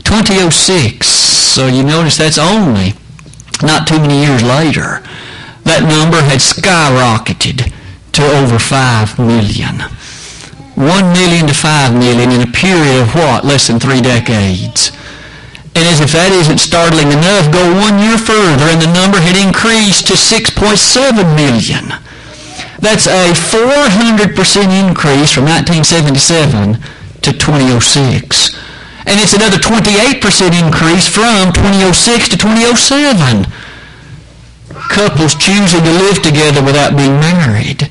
2006, 0.05 1.07
so 1.07 1.65
you 1.65 1.81
notice 1.81 2.21
that's 2.21 2.37
only 2.37 2.93
not 3.65 3.87
too 3.89 3.97
many 3.97 4.21
years 4.21 4.45
later, 4.45 5.01
that 5.65 5.81
number 5.81 6.21
had 6.21 6.45
skyrocketed 6.45 7.73
to 8.13 8.21
over 8.21 8.59
5 8.59 9.17
million. 9.17 9.81
1 10.75 10.85
million 11.13 11.47
to 11.47 11.53
5 11.53 11.95
million 11.95 12.31
in 12.31 12.41
a 12.41 12.51
period 12.51 13.01
of 13.01 13.15
what? 13.15 13.45
Less 13.45 13.67
than 13.67 13.79
three 13.79 14.01
decades. 14.01 14.91
And 15.75 15.83
as 15.87 15.99
if 15.99 16.11
that 16.15 16.31
isn't 16.31 16.59
startling 16.59 17.11
enough, 17.11 17.51
go 17.51 17.63
one 17.79 17.99
year 17.99 18.15
further 18.15 18.67
and 18.71 18.79
the 18.79 18.91
number 18.91 19.19
had 19.19 19.35
increased 19.35 20.07
to 20.07 20.15
6.7 20.15 20.75
million. 21.35 21.91
That's 22.79 23.07
a 23.07 23.31
400% 23.31 24.35
increase 24.71 25.31
from 25.31 25.47
1977 25.47 26.79
to 27.23 27.31
2006. 27.31 28.55
And 29.07 29.19
it's 29.19 29.33
another 29.33 29.57
28% 29.57 30.19
increase 30.55 31.07
from 31.07 31.51
2006 31.53 32.29
to 32.29 32.37
2007 32.37 33.47
couples 34.89 35.35
choosing 35.35 35.83
to 35.83 35.93
live 36.03 36.21
together 36.21 36.63
without 36.63 36.95
being 36.95 37.19
married, 37.19 37.89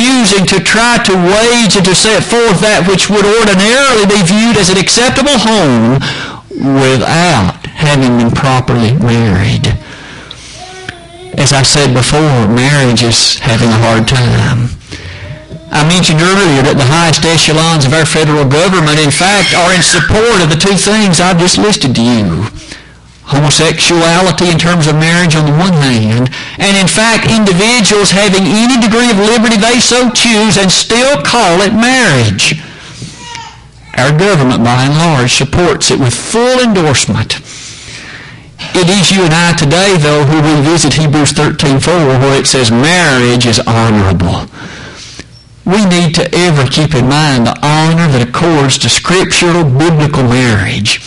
choosing 0.00 0.46
to 0.46 0.58
try 0.64 0.96
to 1.04 1.12
wage 1.12 1.76
and 1.76 1.84
to 1.84 1.94
set 1.94 2.24
forth 2.24 2.56
that 2.64 2.88
which 2.88 3.12
would 3.12 3.28
ordinarily 3.28 4.08
be 4.08 4.16
viewed 4.24 4.56
as 4.56 4.72
an 4.72 4.80
acceptable 4.80 5.36
home 5.36 6.00
without 6.80 7.60
having 7.68 8.16
been 8.16 8.32
properly 8.32 8.96
married. 8.96 9.68
As 11.36 11.52
I 11.52 11.60
said 11.60 11.92
before, 11.92 12.48
marriage 12.48 13.04
is 13.04 13.36
having 13.44 13.68
a 13.68 13.80
hard 13.84 14.08
time. 14.08 14.72
I 15.68 15.84
mentioned 15.84 16.24
earlier 16.24 16.64
that 16.64 16.80
the 16.80 16.88
highest 16.88 17.20
echelons 17.28 17.84
of 17.84 17.92
our 17.92 18.08
federal 18.08 18.48
government, 18.48 18.96
in 18.98 19.12
fact, 19.12 19.52
are 19.52 19.76
in 19.76 19.84
support 19.84 20.40
of 20.40 20.48
the 20.48 20.56
two 20.56 20.80
things 20.80 21.20
I've 21.20 21.38
just 21.38 21.60
listed 21.60 21.92
to 21.94 22.02
you 22.02 22.48
homosexuality 23.30 24.50
in 24.50 24.58
terms 24.58 24.86
of 24.86 24.98
marriage 24.98 25.38
on 25.38 25.46
the 25.46 25.56
one 25.56 25.72
hand, 25.72 26.28
and 26.58 26.74
in 26.76 26.90
fact 26.90 27.30
individuals 27.30 28.10
having 28.10 28.42
any 28.44 28.76
degree 28.82 29.10
of 29.10 29.18
liberty 29.22 29.56
they 29.56 29.78
so 29.78 30.10
choose 30.10 30.58
and 30.58 30.70
still 30.70 31.22
call 31.22 31.62
it 31.62 31.72
marriage. 31.72 32.58
Our 33.96 34.16
government, 34.16 34.64
by 34.64 34.84
and 34.84 34.94
large, 34.94 35.34
supports 35.34 35.90
it 35.90 36.00
with 36.00 36.14
full 36.14 36.58
endorsement. 36.58 37.38
It 38.74 38.88
is 38.88 39.10
you 39.10 39.24
and 39.24 39.34
I 39.34 39.52
today, 39.56 39.96
though, 39.98 40.24
who 40.24 40.40
revisit 40.40 40.94
Hebrews 40.94 41.32
13.4 41.32 41.86
where 42.20 42.38
it 42.38 42.46
says 42.46 42.70
marriage 42.70 43.46
is 43.46 43.60
honorable. 43.60 44.46
We 45.66 45.84
need 45.86 46.14
to 46.16 46.28
ever 46.34 46.66
keep 46.66 46.94
in 46.94 47.08
mind 47.08 47.46
the 47.46 47.58
honor 47.62 48.08
that 48.08 48.26
accords 48.26 48.78
to 48.78 48.88
scriptural 48.88 49.64
biblical 49.64 50.24
marriage. 50.24 51.00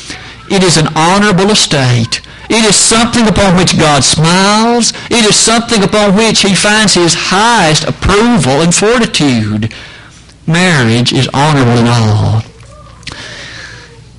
It 0.50 0.63
is 0.63 0.77
an 0.77 0.88
honorable 0.95 1.51
estate. 1.51 2.21
It 2.50 2.65
is 2.65 2.75
something 2.75 3.27
upon 3.27 3.55
which 3.55 3.77
God 3.77 4.03
smiles. 4.03 4.93
It 5.09 5.25
is 5.25 5.35
something 5.35 5.83
upon 5.83 6.15
which 6.15 6.41
he 6.41 6.53
finds 6.53 6.93
his 6.93 7.15
highest 7.15 7.85
approval 7.85 8.62
and 8.62 8.75
fortitude. 8.75 9.73
Marriage 10.45 11.13
is 11.13 11.29
honorable 11.33 11.77
in 11.79 11.88
all. 11.88 12.43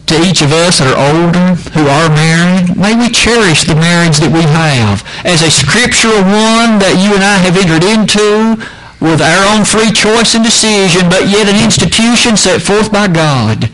To 0.06 0.20
each 0.20 0.42
of 0.42 0.52
us 0.52 0.78
that 0.78 0.92
are 0.92 1.00
older, 1.00 1.56
who 1.72 1.88
are 1.88 2.08
married, 2.12 2.76
may 2.76 2.96
we 2.96 3.08
cherish 3.08 3.64
the 3.64 3.76
marriage 3.76 4.20
that 4.20 4.32
we 4.32 4.42
have 4.42 5.00
as 5.24 5.40
a 5.40 5.50
scriptural 5.52 6.20
one 6.20 6.76
that 6.80 7.00
you 7.00 7.16
and 7.16 7.24
I 7.24 7.40
have 7.40 7.56
entered 7.56 7.84
into 7.84 8.60
with 9.00 9.20
our 9.20 9.44
own 9.52 9.64
free 9.64 9.92
choice 9.92 10.34
and 10.34 10.44
decision, 10.44 11.08
but 11.08 11.28
yet 11.28 11.48
an 11.48 11.56
institution 11.56 12.36
set 12.36 12.60
forth 12.60 12.92
by 12.92 13.08
God. 13.08 13.68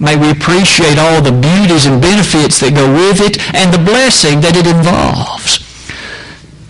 May 0.00 0.16
we 0.16 0.30
appreciate 0.30 0.98
all 0.98 1.22
the 1.22 1.32
beauties 1.32 1.86
and 1.86 2.02
benefits 2.02 2.60
that 2.60 2.74
go 2.74 2.90
with 2.92 3.20
it 3.20 3.38
and 3.54 3.72
the 3.72 3.78
blessing 3.78 4.40
that 4.40 4.56
it 4.56 4.66
involves. 4.66 5.62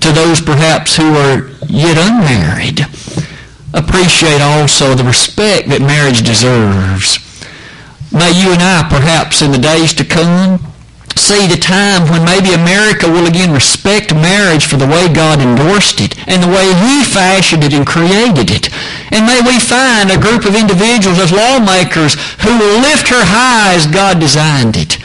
To 0.00 0.12
those 0.12 0.40
perhaps 0.40 0.96
who 0.96 1.16
are 1.16 1.48
yet 1.66 1.96
unmarried, 1.96 2.84
appreciate 3.72 4.40
also 4.40 4.94
the 4.94 5.04
respect 5.04 5.68
that 5.68 5.80
marriage 5.80 6.22
deserves. 6.22 7.18
May 8.12 8.30
you 8.30 8.52
and 8.52 8.62
I 8.62 8.86
perhaps 8.88 9.42
in 9.42 9.50
the 9.50 9.58
days 9.58 9.94
to 9.94 10.04
come 10.04 10.73
see 11.16 11.46
the 11.46 11.56
time 11.56 12.10
when 12.10 12.24
maybe 12.24 12.52
America 12.52 13.06
will 13.06 13.26
again 13.26 13.52
respect 13.52 14.14
marriage 14.14 14.66
for 14.66 14.76
the 14.76 14.86
way 14.86 15.06
God 15.12 15.40
endorsed 15.40 16.00
it 16.00 16.18
and 16.28 16.42
the 16.42 16.50
way 16.50 16.66
he 16.66 17.04
fashioned 17.04 17.64
it 17.64 17.72
and 17.72 17.86
created 17.86 18.50
it. 18.50 18.68
And 19.12 19.26
may 19.26 19.40
we 19.40 19.58
find 19.58 20.10
a 20.10 20.20
group 20.20 20.44
of 20.44 20.58
individuals 20.58 21.18
as 21.18 21.32
lawmakers 21.32 22.14
who 22.42 22.58
will 22.58 22.80
lift 22.82 23.08
her 23.08 23.24
high 23.24 23.74
as 23.74 23.86
God 23.86 24.18
designed 24.20 24.76
it. 24.76 24.98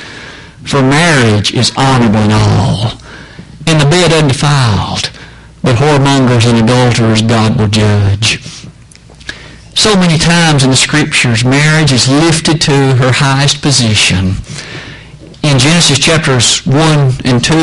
For 0.66 0.82
marriage 0.82 1.54
is 1.54 1.72
honorable 1.78 2.22
in 2.22 2.32
all, 2.32 3.00
and 3.66 3.80
the 3.80 3.90
bed 3.90 4.12
undefiled, 4.12 5.10
but 5.64 5.78
whoremongers 5.78 6.46
and 6.46 6.62
adulterers 6.62 7.22
God 7.22 7.58
will 7.58 7.70
judge. 7.70 8.42
So 9.74 9.96
many 9.96 10.18
times 10.18 10.64
in 10.64 10.70
the 10.70 10.76
scriptures, 10.76 11.46
marriage 11.46 11.94
is 11.94 12.10
lifted 12.10 12.62
to 12.62 12.96
her 12.98 13.14
highest 13.14 13.62
position 13.62 14.36
in 15.44 15.60
Genesis 15.60 16.00
chapters 16.00 16.66
1 16.66 16.76
and 17.26 17.44
2, 17.44 17.54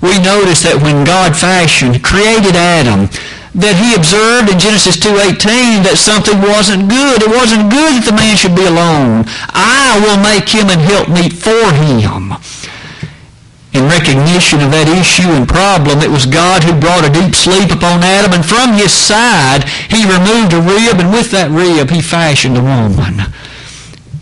we 0.00 0.20
notice 0.20 0.62
that 0.62 0.80
when 0.82 1.04
God 1.04 1.36
fashioned, 1.36 2.04
created 2.04 2.56
Adam, 2.56 3.08
that 3.54 3.78
he 3.78 3.94
observed 3.94 4.50
in 4.50 4.58
Genesis 4.58 4.98
2.18 4.98 5.86
that 5.86 5.94
something 5.94 6.42
wasn't 6.42 6.90
good. 6.90 7.22
It 7.22 7.30
wasn't 7.30 7.70
good 7.70 7.94
that 7.94 8.04
the 8.04 8.18
man 8.18 8.34
should 8.34 8.58
be 8.58 8.66
alone. 8.66 9.30
I 9.54 9.94
will 10.02 10.18
make 10.18 10.50
him 10.50 10.68
and 10.74 10.82
help 10.82 11.06
meet 11.06 11.30
for 11.30 11.70
him. 11.70 12.34
In 13.74 13.90
recognition 13.90 14.62
of 14.62 14.70
that 14.70 14.90
issue 14.90 15.30
and 15.34 15.46
problem, 15.46 16.02
it 16.02 16.10
was 16.10 16.26
God 16.26 16.62
who 16.62 16.74
brought 16.78 17.06
a 17.06 17.10
deep 17.10 17.34
sleep 17.34 17.70
upon 17.70 18.02
Adam, 18.02 18.34
and 18.34 18.46
from 18.46 18.74
his 18.74 18.94
side 18.94 19.66
he 19.90 20.06
removed 20.06 20.54
a 20.54 20.62
rib, 20.62 20.98
and 20.98 21.10
with 21.10 21.30
that 21.30 21.50
rib 21.50 21.90
he 21.90 22.02
fashioned 22.02 22.58
a 22.58 22.62
woman. 22.62 23.22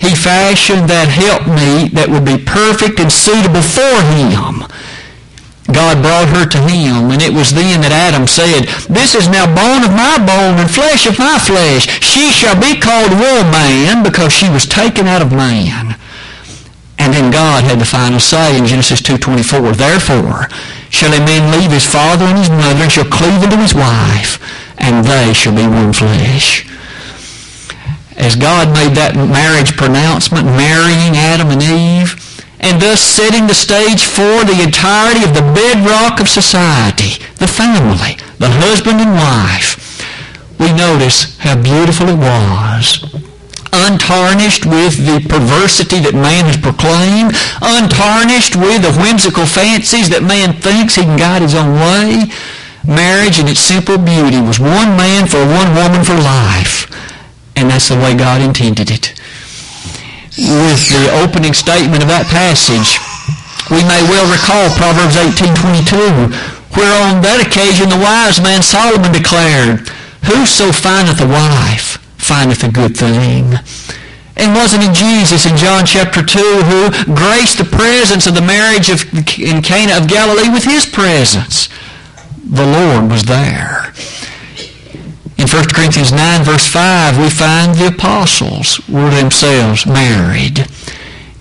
He 0.02 0.18
fashioned 0.18 0.90
that 0.90 1.06
helpmeet 1.06 1.94
that 1.94 2.10
would 2.10 2.26
be 2.26 2.34
perfect 2.34 2.98
and 2.98 3.06
suitable 3.06 3.62
for 3.62 4.02
him. 4.18 4.66
God 5.70 6.02
brought 6.02 6.26
her 6.34 6.42
to 6.42 6.58
him, 6.66 7.14
and 7.14 7.22
it 7.22 7.30
was 7.30 7.54
then 7.54 7.86
that 7.86 7.94
Adam 7.94 8.26
said, 8.26 8.66
This 8.90 9.14
is 9.14 9.30
now 9.30 9.46
bone 9.46 9.86
of 9.86 9.94
my 9.94 10.18
bone 10.18 10.58
and 10.58 10.66
flesh 10.66 11.06
of 11.06 11.22
my 11.22 11.38
flesh. 11.38 11.86
She 12.02 12.34
shall 12.34 12.58
be 12.58 12.82
called 12.82 13.14
woman 13.14 14.02
because 14.02 14.34
she 14.34 14.50
was 14.50 14.66
taken 14.66 15.06
out 15.06 15.22
of 15.22 15.30
man. 15.30 15.94
And 16.98 17.14
then 17.14 17.30
God 17.30 17.62
had 17.62 17.78
the 17.78 17.86
final 17.86 18.18
say 18.18 18.58
in 18.58 18.66
Genesis 18.66 18.98
2.24, 19.06 19.78
Therefore 19.78 20.50
shall 20.90 21.14
a 21.14 21.22
man 21.22 21.46
leave 21.54 21.70
his 21.70 21.86
father 21.86 22.26
and 22.26 22.42
his 22.42 22.50
mother 22.50 22.82
and 22.82 22.90
shall 22.90 23.06
cleave 23.06 23.46
unto 23.46 23.56
his 23.56 23.72
wife, 23.72 24.42
and 24.82 25.06
they 25.06 25.30
shall 25.30 25.54
be 25.54 25.62
one 25.62 25.94
flesh 25.94 26.66
as 28.16 28.36
God 28.36 28.68
made 28.74 28.94
that 28.96 29.16
marriage 29.16 29.76
pronouncement, 29.76 30.46
marrying 30.46 31.16
Adam 31.16 31.50
and 31.50 31.62
Eve, 31.62 32.14
and 32.60 32.80
thus 32.80 33.00
setting 33.00 33.46
the 33.46 33.54
stage 33.54 34.04
for 34.04 34.44
the 34.44 34.62
entirety 34.62 35.24
of 35.24 35.34
the 35.34 35.42
bedrock 35.54 36.20
of 36.20 36.28
society, 36.28 37.18
the 37.38 37.48
family, 37.50 38.14
the 38.38 38.50
husband 38.62 39.00
and 39.00 39.14
wife, 39.18 39.78
we 40.60 40.72
notice 40.72 41.36
how 41.38 41.60
beautiful 41.60 42.08
it 42.08 42.18
was. 42.18 43.02
untarnished 43.72 44.66
with 44.66 45.00
the 45.08 45.24
perversity 45.28 45.98
that 45.98 46.12
man 46.12 46.44
has 46.44 46.60
proclaimed, 46.60 47.32
untarnished 47.64 48.54
with 48.54 48.84
the 48.84 48.92
whimsical 49.00 49.46
fancies 49.48 50.12
that 50.12 50.22
man 50.22 50.52
thinks 50.60 50.94
he 50.94 51.02
can 51.02 51.16
guide 51.16 51.40
his 51.40 51.54
own 51.56 51.80
way. 51.80 52.28
Marriage 52.86 53.40
in 53.40 53.48
its 53.48 53.60
simple 53.60 53.96
beauty 53.96 54.40
was 54.44 54.60
one 54.60 54.92
man 54.94 55.26
for 55.26 55.40
one 55.40 55.72
woman 55.74 56.04
for 56.04 56.14
life. 56.20 56.84
And 57.56 57.70
that's 57.70 57.88
the 57.88 57.96
way 57.96 58.14
God 58.14 58.40
intended 58.40 58.90
it. 58.90 59.14
With 60.38 60.88
the 60.88 61.12
opening 61.20 61.52
statement 61.52 62.02
of 62.02 62.08
that 62.08 62.24
passage, 62.32 62.96
we 63.70 63.84
may 63.84 64.00
well 64.08 64.24
recall 64.32 64.72
Proverbs 64.80 65.16
18.22, 65.20 66.32
where 66.76 66.94
on 67.04 67.20
that 67.20 67.44
occasion 67.44 67.92
the 67.92 68.00
wise 68.00 68.40
man 68.40 68.62
Solomon 68.62 69.12
declared, 69.12 69.88
Whoso 70.24 70.72
findeth 70.72 71.20
a 71.20 71.28
wife 71.28 72.02
findeth 72.22 72.62
a 72.64 72.70
good 72.70 72.96
thing. 72.96 73.58
And 74.36 74.54
wasn't 74.54 74.84
it 74.84 74.94
Jesus 74.94 75.44
in 75.44 75.56
John 75.56 75.84
chapter 75.84 76.22
2 76.22 76.38
who 76.38 77.14
graced 77.14 77.58
the 77.58 77.68
presence 77.68 78.26
of 78.26 78.34
the 78.34 78.40
marriage 78.40 78.88
of, 78.88 79.02
in 79.38 79.60
Cana 79.60 79.98
of 79.98 80.08
Galilee 80.08 80.48
with 80.48 80.64
his 80.64 80.86
presence? 80.86 81.68
The 82.44 82.64
Lord 82.64 83.10
was 83.10 83.24
there. 83.24 83.81
In 85.38 85.48
1 85.48 85.64
Corinthians 85.74 86.12
9 86.12 86.44
verse 86.44 86.66
5 86.66 87.18
we 87.18 87.30
find 87.30 87.74
the 87.74 87.88
apostles 87.88 88.80
were 88.88 89.10
themselves 89.10 89.86
married. 89.86 90.66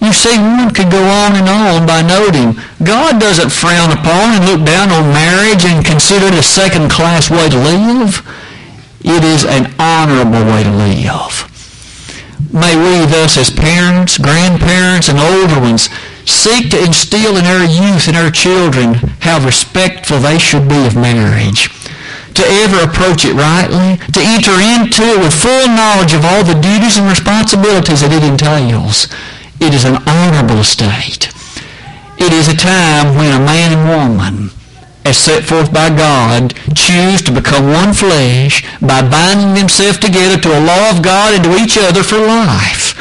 You 0.01 0.13
see, 0.13 0.35
one 0.35 0.73
could 0.73 0.89
go 0.89 1.03
on 1.03 1.35
and 1.35 1.47
on 1.47 1.85
by 1.85 2.01
noting 2.01 2.57
God 2.83 3.21
doesn't 3.21 3.51
frown 3.51 3.91
upon 3.91 4.33
and 4.33 4.45
look 4.45 4.65
down 4.65 4.89
on 4.89 5.13
marriage 5.13 5.63
and 5.63 5.85
consider 5.85 6.25
it 6.25 6.33
a 6.33 6.41
second-class 6.41 7.29
way 7.29 7.49
to 7.49 7.57
live. 7.57 8.25
It 9.01 9.23
is 9.23 9.45
an 9.45 9.71
honorable 9.77 10.43
way 10.43 10.63
to 10.63 10.71
live. 10.71 11.51
May 12.51 12.75
we 12.75 13.05
thus 13.05 13.37
as 13.37 13.51
parents, 13.51 14.17
grandparents, 14.17 15.07
and 15.07 15.19
older 15.19 15.61
ones 15.61 15.87
seek 16.25 16.71
to 16.71 16.83
instill 16.83 17.37
in 17.37 17.45
our 17.45 17.63
youth 17.63 18.07
and 18.07 18.17
our 18.17 18.31
children 18.31 18.95
how 19.21 19.45
respectful 19.45 20.19
they 20.19 20.39
should 20.39 20.67
be 20.67 20.85
of 20.87 20.95
marriage. 20.95 21.69
To 22.35 22.43
ever 22.63 22.83
approach 22.83 23.25
it 23.25 23.33
rightly, 23.33 23.97
to 24.11 24.21
enter 24.21 24.55
into 24.55 25.03
it 25.03 25.19
with 25.19 25.33
full 25.33 25.67
knowledge 25.67 26.13
of 26.13 26.25
all 26.25 26.43
the 26.43 26.59
duties 26.59 26.97
and 26.97 27.07
responsibilities 27.07 28.01
that 28.01 28.13
it 28.13 28.23
entails. 28.23 29.07
It 29.59 29.73
is 29.73 29.85
an 29.85 30.01
honorable 30.07 30.63
state. 30.63 31.29
It 32.17 32.33
is 32.33 32.47
a 32.47 32.55
time 32.55 33.15
when 33.15 33.33
a 33.33 33.43
man 33.43 33.73
and 33.73 33.85
woman 33.89 34.51
as 35.03 35.17
set 35.17 35.43
forth 35.43 35.73
by 35.73 35.89
God, 35.89 36.53
choose 36.75 37.21
to 37.23 37.31
become 37.31 37.67
one 37.67 37.93
flesh 37.93 38.63
by 38.81 39.01
binding 39.01 39.53
themselves 39.55 39.97
together 39.97 40.37
to 40.37 40.57
a 40.57 40.61
law 40.61 40.91
of 40.91 41.01
God 41.01 41.33
and 41.33 41.43
to 41.43 41.55
each 41.57 41.77
other 41.77 42.03
for 42.03 42.17
life. 42.17 42.93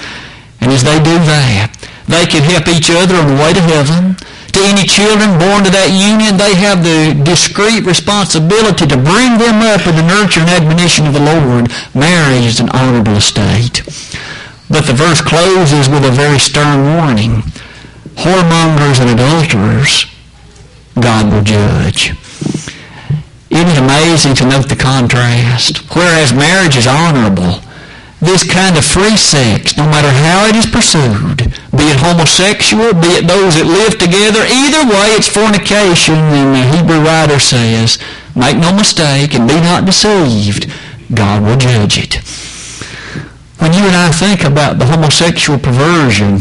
And 0.61 0.73
as 0.73 0.83
they 0.83 0.97
do 0.99 1.17
that, 1.29 1.73
they 2.09 2.27
can 2.27 2.43
help 2.43 2.69
each 2.69 2.91
other 2.91 3.17
on 3.17 3.29
the 3.29 3.41
way 3.41 3.53
to 3.53 3.61
heaven. 3.61 4.17
To 4.53 4.61
any 4.67 4.87
children 4.87 5.39
born 5.39 5.65
to 5.65 5.71
that 5.71 5.95
union, 5.95 6.37
they 6.37 6.55
have 6.59 6.83
the 6.83 7.15
discreet 7.25 7.87
responsibility 7.87 8.87
to 8.87 8.99
bring 8.99 9.39
them 9.39 9.63
up 9.63 9.87
in 9.87 9.95
the 9.95 10.07
nurture 10.07 10.41
and 10.41 10.51
admonition 10.51 11.07
of 11.07 11.15
the 11.15 11.23
Lord. 11.23 11.71
Marriage 11.95 12.47
is 12.47 12.61
an 12.61 12.71
honorable 12.71 13.17
estate. 13.17 13.83
But 14.69 14.87
the 14.87 14.95
verse 14.95 15.21
closes 15.21 15.89
with 15.89 16.05
a 16.05 16.11
very 16.11 16.39
stern 16.39 16.97
warning. 16.97 17.43
Whoremongers 18.19 19.01
and 19.01 19.11
adulterers 19.11 20.07
God 20.99 21.33
will 21.33 21.43
judge. 21.43 22.13
It 23.51 23.67
is 23.67 23.79
amazing 23.79 24.35
to 24.37 24.47
note 24.47 24.69
the 24.69 24.77
contrast. 24.77 25.79
Whereas 25.95 26.33
marriage 26.33 26.77
is 26.77 26.87
honorable, 26.87 27.61
this 28.21 28.45
kind 28.45 28.77
of 28.77 28.85
free 28.85 29.17
sex, 29.17 29.77
no 29.77 29.85
matter 29.85 30.13
how 30.13 30.47
it 30.47 30.55
is 30.55 30.67
pursued, 30.67 31.51
be 31.73 31.89
it 31.89 32.01
homosexual, 32.01 32.93
be 32.93 33.17
it 33.17 33.27
those 33.27 33.57
that 33.57 33.65
live 33.65 33.97
together, 33.97 34.45
either 34.45 34.85
way 34.85 35.17
it's 35.17 35.29
fornication, 35.29 36.15
and 36.15 36.53
the 36.53 36.77
Hebrew 36.77 37.01
writer 37.01 37.41
says, 37.41 37.99
make 38.37 38.57
no 38.57 38.73
mistake 38.77 39.35
and 39.35 39.49
be 39.49 39.57
not 39.57 39.85
deceived, 39.85 40.71
God 41.15 41.43
will 41.43 41.57
judge 41.57 41.97
it. 41.97 42.21
When 43.59 43.73
you 43.73 43.85
and 43.85 43.97
I 43.97 44.13
think 44.13 44.45
about 44.45 44.79
the 44.79 44.87
homosexual 44.87 45.59
perversion, 45.59 46.41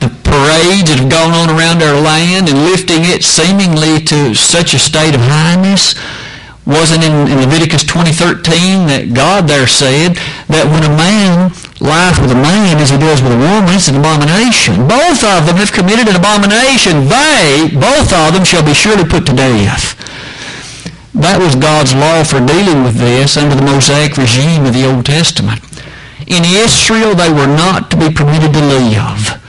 the 0.00 0.10
parades 0.24 0.90
that 0.90 0.98
have 0.98 1.12
gone 1.12 1.32
on 1.32 1.48
around 1.52 1.82
our 1.82 2.00
land 2.00 2.48
and 2.48 2.64
lifting 2.64 3.04
it 3.04 3.22
seemingly 3.22 4.00
to 4.04 4.34
such 4.34 4.74
a 4.74 4.78
state 4.78 5.14
of 5.14 5.20
highness. 5.20 5.94
Wasn't 6.62 7.02
in, 7.02 7.26
in 7.26 7.42
Leviticus 7.42 7.82
20.13 7.82 8.86
that 8.86 9.10
God 9.10 9.50
there 9.50 9.66
said 9.66 10.14
that 10.46 10.62
when 10.70 10.86
a 10.86 10.94
man 10.94 11.50
lies 11.82 12.14
with 12.22 12.30
a 12.30 12.38
man 12.38 12.78
as 12.78 12.94
he 12.94 12.98
does 13.02 13.18
with 13.18 13.34
a 13.34 13.42
woman, 13.42 13.74
it's 13.74 13.90
an 13.90 13.98
abomination. 13.98 14.86
Both 14.86 15.26
of 15.26 15.50
them 15.50 15.58
have 15.58 15.74
committed 15.74 16.06
an 16.06 16.14
abomination. 16.14 17.10
They, 17.10 17.66
both 17.74 18.14
of 18.14 18.30
them, 18.30 18.46
shall 18.46 18.62
be 18.62 18.78
surely 18.78 19.02
put 19.02 19.26
to 19.26 19.34
death. 19.34 19.98
That 21.18 21.42
was 21.42 21.58
God's 21.58 21.98
law 21.98 22.22
for 22.22 22.38
dealing 22.38 22.86
with 22.86 22.94
this 22.94 23.34
under 23.34 23.58
the 23.58 23.66
Mosaic 23.66 24.14
regime 24.14 24.62
of 24.62 24.72
the 24.72 24.86
Old 24.86 25.02
Testament. 25.02 25.60
In 26.30 26.46
Israel, 26.46 27.18
they 27.18 27.28
were 27.28 27.50
not 27.50 27.90
to 27.90 27.98
be 27.98 28.06
permitted 28.06 28.54
to 28.54 28.62
live 28.62 29.42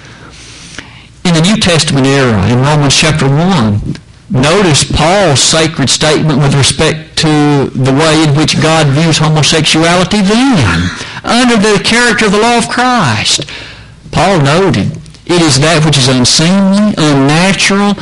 in 1.24 1.34
the 1.34 1.42
New 1.42 1.58
Testament 1.58 2.06
era, 2.06 2.46
in 2.48 2.60
Romans 2.60 2.96
chapter 2.96 3.28
1, 3.28 3.96
notice 4.34 4.84
Paul's 4.84 5.40
sacred 5.40 5.90
statement 5.90 6.40
with 6.40 6.56
respect 6.56 7.18
to 7.20 7.70
the 7.70 7.94
way 7.94 8.24
in 8.28 8.36
which 8.36 8.62
God 8.62 8.88
views 8.88 9.20
homosexuality 9.20 10.22
then, 10.22 10.90
under 11.24 11.56
the 11.56 11.82
character 11.86 12.26
of 12.26 12.34
the 12.34 12.42
law 12.42 12.58
of 12.58 12.68
Christ. 12.68 13.46
Paul 14.12 14.42
noted, 14.42 14.92
it 15.26 15.42
is 15.42 15.60
that 15.62 15.86
which 15.86 15.98
is 15.98 16.10
unseemly, 16.10 16.94
unnatural, 16.98 17.94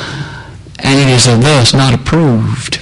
and 0.79 0.97
it 0.97 1.09
is 1.09 1.25
thus 1.25 1.73
not 1.73 1.93
approved. 1.93 2.79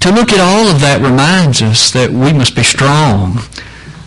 To 0.00 0.10
look 0.10 0.32
at 0.32 0.40
all 0.40 0.68
of 0.68 0.80
that 0.80 1.02
reminds 1.02 1.60
us 1.60 1.90
that 1.90 2.10
we 2.10 2.32
must 2.32 2.56
be 2.56 2.62
strong. 2.62 3.42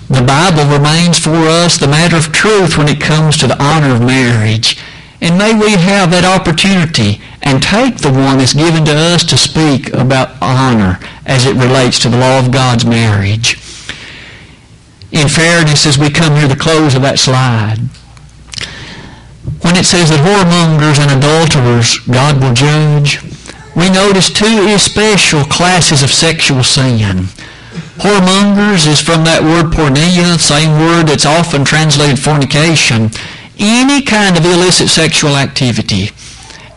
The 0.10 0.26
Bible 0.26 0.66
remains 0.66 1.20
for 1.20 1.36
us 1.36 1.78
the 1.78 1.88
matter 1.88 2.18
of 2.18 2.32
truth 2.32 2.78
when 2.78 2.88
it 2.88 3.00
comes 3.00 3.38
to 3.38 3.48
the 3.48 3.62
honor 3.62 3.94
of 3.96 4.02
marriage. 4.02 4.82
And 5.24 5.38
may 5.38 5.54
we 5.56 5.72
have 5.72 6.12
that 6.12 6.28
opportunity 6.28 7.24
and 7.48 7.64
take 7.64 8.04
the 8.04 8.12
one 8.12 8.44
that's 8.44 8.52
given 8.52 8.84
to 8.84 8.92
us 8.92 9.24
to 9.32 9.40
speak 9.40 9.88
about 9.96 10.36
honor 10.44 11.00
as 11.26 11.46
it 11.48 11.56
relates 11.56 11.98
to 12.00 12.10
the 12.10 12.20
law 12.20 12.44
of 12.44 12.52
God's 12.52 12.84
marriage. 12.84 13.56
In 15.16 15.32
fairness, 15.32 15.88
as 15.88 15.98
we 15.98 16.12
come 16.12 16.36
near 16.36 16.50
the 16.52 16.60
close 16.60 16.94
of 16.94 17.08
that 17.08 17.24
slide, 17.24 17.80
when 19.64 19.80
it 19.80 19.88
says 19.88 20.12
that 20.12 20.20
whoremongers 20.28 21.00
and 21.00 21.16
adulterers 21.16 22.04
God 22.04 22.44
will 22.44 22.52
judge, 22.52 23.24
we 23.80 23.88
notice 23.88 24.28
two 24.28 24.68
especial 24.76 25.48
classes 25.48 26.04
of 26.04 26.12
sexual 26.12 26.68
sin. 26.68 27.32
Whoremongers 28.04 28.92
is 28.92 29.00
from 29.00 29.24
that 29.24 29.40
word 29.40 29.72
porneia, 29.72 30.36
same 30.36 30.76
word 30.84 31.08
that's 31.08 31.26
often 31.26 31.64
translated 31.64 32.20
fornication 32.20 33.08
any 33.60 34.02
kind 34.02 34.38
of 34.38 34.46
illicit 34.46 34.90
sexual 34.90 35.36
activity. 35.36 36.10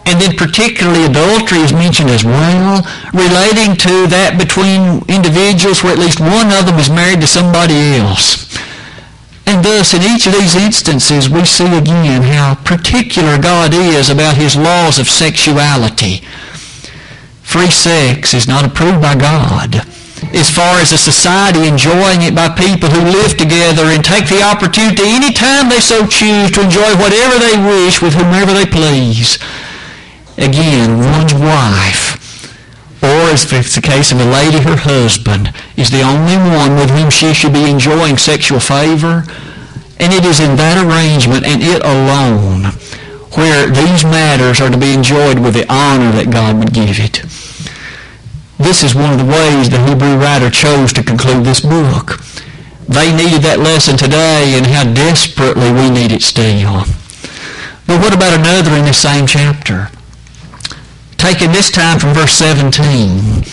And 0.06 0.20
then 0.20 0.36
particularly 0.36 1.04
adultery 1.04 1.58
is 1.58 1.72
mentioned 1.72 2.10
as 2.10 2.24
well, 2.24 2.86
relating 3.12 3.74
to 3.76 4.06
that 4.06 4.38
between 4.38 5.02
individuals 5.10 5.82
where 5.82 5.92
at 5.92 5.98
least 5.98 6.20
one 6.20 6.52
of 6.54 6.66
them 6.66 6.78
is 6.78 6.88
married 6.88 7.20
to 7.22 7.26
somebody 7.26 7.98
else. 7.98 8.46
And 9.46 9.64
thus, 9.64 9.94
in 9.94 10.02
each 10.02 10.26
of 10.26 10.32
these 10.32 10.54
instances, 10.54 11.28
we 11.28 11.44
see 11.44 11.66
again 11.76 12.22
how 12.22 12.54
particular 12.54 13.38
God 13.38 13.74
is 13.74 14.10
about 14.10 14.36
his 14.36 14.56
laws 14.56 14.98
of 14.98 15.08
sexuality. 15.08 16.22
Free 17.42 17.70
sex 17.70 18.34
is 18.34 18.46
not 18.46 18.64
approved 18.64 19.02
by 19.02 19.14
God 19.14 19.86
as 20.34 20.50
far 20.50 20.80
as 20.80 20.92
a 20.92 20.98
society 20.98 21.66
enjoying 21.68 22.22
it 22.22 22.34
by 22.34 22.48
people 22.48 22.88
who 22.88 23.12
live 23.12 23.36
together 23.36 23.92
and 23.94 24.04
take 24.04 24.28
the 24.28 24.42
opportunity 24.42 25.02
any 25.04 25.32
time 25.32 25.68
they 25.68 25.80
so 25.80 26.06
choose 26.06 26.50
to 26.50 26.62
enjoy 26.62 26.94
whatever 26.96 27.38
they 27.38 27.56
wish 27.58 28.02
with 28.02 28.14
whomever 28.14 28.52
they 28.52 28.66
please. 28.66 29.38
Again, 30.38 30.98
one's 30.98 31.32
wife, 31.32 32.16
or 33.02 33.30
if 33.30 33.52
it's 33.52 33.74
the 33.74 33.80
case 33.80 34.12
of 34.12 34.20
a 34.20 34.24
lady, 34.24 34.58
her 34.58 34.76
husband, 34.76 35.52
is 35.76 35.90
the 35.90 36.02
only 36.02 36.36
one 36.36 36.76
with 36.76 36.90
whom 36.90 37.10
she 37.10 37.32
should 37.32 37.52
be 37.52 37.70
enjoying 37.70 38.18
sexual 38.18 38.60
favor. 38.60 39.24
And 39.98 40.12
it 40.12 40.24
is 40.24 40.40
in 40.40 40.56
that 40.56 40.76
arrangement 40.76 41.46
and 41.46 41.62
it 41.62 41.80
alone 41.80 42.76
where 43.36 43.68
these 43.68 44.04
matters 44.04 44.60
are 44.60 44.70
to 44.70 44.78
be 44.78 44.92
enjoyed 44.92 45.38
with 45.38 45.54
the 45.54 45.66
honor 45.72 46.12
that 46.12 46.30
God 46.30 46.58
would 46.58 46.72
give 46.72 47.00
it. 47.00 47.24
This 48.58 48.82
is 48.82 48.94
one 48.94 49.12
of 49.12 49.18
the 49.18 49.30
ways 49.30 49.68
the 49.68 49.84
Hebrew 49.86 50.16
writer 50.16 50.48
chose 50.48 50.92
to 50.94 51.02
conclude 51.02 51.44
this 51.44 51.60
book. 51.60 52.18
They 52.88 53.12
needed 53.12 53.42
that 53.42 53.60
lesson 53.60 53.98
today 53.98 54.56
and 54.56 54.66
how 54.66 54.88
desperately 54.96 55.68
we 55.72 55.90
need 55.90 56.10
it 56.10 56.22
still. 56.22 56.88
But 57.84 58.00
what 58.00 58.16
about 58.16 58.32
another 58.32 58.72
in 58.72 58.88
the 58.88 58.96
same 58.96 59.26
chapter? 59.26 59.90
Taking 61.20 61.52
this 61.52 61.70
time 61.70 61.98
from 62.00 62.14
verse 62.14 62.32
17. 62.32 63.44